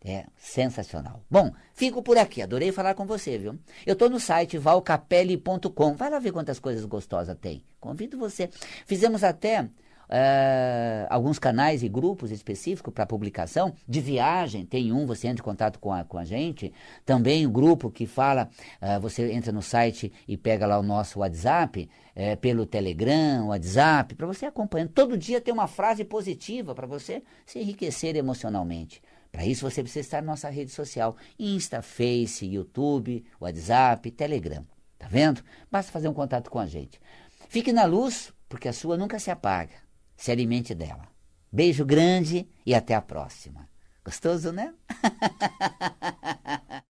É 0.02 0.24
sensacional. 0.36 1.22
Bom, 1.30 1.52
fico 1.74 2.02
por 2.02 2.16
aqui. 2.16 2.40
Adorei 2.40 2.72
falar 2.72 2.94
com 2.94 3.04
você, 3.04 3.36
viu? 3.36 3.58
Eu 3.84 3.92
estou 3.92 4.08
no 4.08 4.18
site 4.18 4.56
valcapelli.com. 4.56 5.94
Vai 5.94 6.08
lá 6.08 6.18
ver 6.18 6.32
quantas 6.32 6.58
coisas 6.58 6.86
gostosas 6.86 7.36
tem. 7.38 7.62
Convido 7.78 8.18
você. 8.18 8.48
Fizemos 8.86 9.22
até 9.22 9.68
uh, 10.10 11.06
alguns 11.08 11.38
canais 11.38 11.82
e 11.82 11.88
grupos 11.88 12.30
específicos 12.30 12.92
para 12.92 13.06
publicação 13.06 13.74
de 13.86 14.00
viagem. 14.00 14.66
Tem 14.66 14.92
um, 14.92 15.06
você 15.06 15.28
entra 15.28 15.42
em 15.42 15.44
contato 15.44 15.78
com 15.78 15.92
a, 15.92 16.02
com 16.02 16.18
a 16.18 16.24
gente. 16.24 16.72
Também 17.04 17.46
o 17.46 17.48
um 17.48 17.52
grupo 17.52 17.90
que 17.90 18.06
fala, 18.06 18.48
uh, 18.82 19.00
você 19.00 19.30
entra 19.32 19.52
no 19.52 19.62
site 19.62 20.12
e 20.26 20.36
pega 20.36 20.66
lá 20.66 20.78
o 20.78 20.82
nosso 20.82 21.20
WhatsApp, 21.20 21.88
uh, 22.16 22.36
pelo 22.38 22.66
Telegram, 22.66 23.48
WhatsApp, 23.48 24.14
para 24.14 24.26
você 24.26 24.46
acompanhando. 24.46 24.90
Todo 24.90 25.16
dia 25.16 25.40
tem 25.40 25.54
uma 25.54 25.66
frase 25.66 26.04
positiva 26.04 26.74
para 26.74 26.86
você 26.86 27.22
se 27.46 27.58
enriquecer 27.58 28.16
emocionalmente. 28.16 29.00
Para 29.30 29.46
isso 29.46 29.68
você 29.68 29.82
precisa 29.82 30.00
estar 30.00 30.20
na 30.20 30.32
nossa 30.32 30.48
rede 30.50 30.70
social, 30.70 31.16
Insta, 31.38 31.82
Face, 31.82 32.46
YouTube, 32.46 33.24
WhatsApp, 33.40 34.10
Telegram. 34.10 34.64
Tá 34.98 35.06
vendo? 35.08 35.42
Basta 35.70 35.92
fazer 35.92 36.08
um 36.08 36.14
contato 36.14 36.50
com 36.50 36.58
a 36.58 36.66
gente. 36.66 37.00
Fique 37.48 37.72
na 37.72 37.84
luz, 37.84 38.32
porque 38.48 38.68
a 38.68 38.72
sua 38.72 38.96
nunca 38.96 39.18
se 39.18 39.30
apaga 39.30 39.90
se 40.20 40.30
alimente 40.30 40.74
dela. 40.74 41.08
Beijo 41.50 41.82
grande 41.82 42.46
e 42.66 42.74
até 42.74 42.94
a 42.94 43.00
próxima. 43.00 43.66
Gostoso, 44.04 44.52
né? 44.52 44.74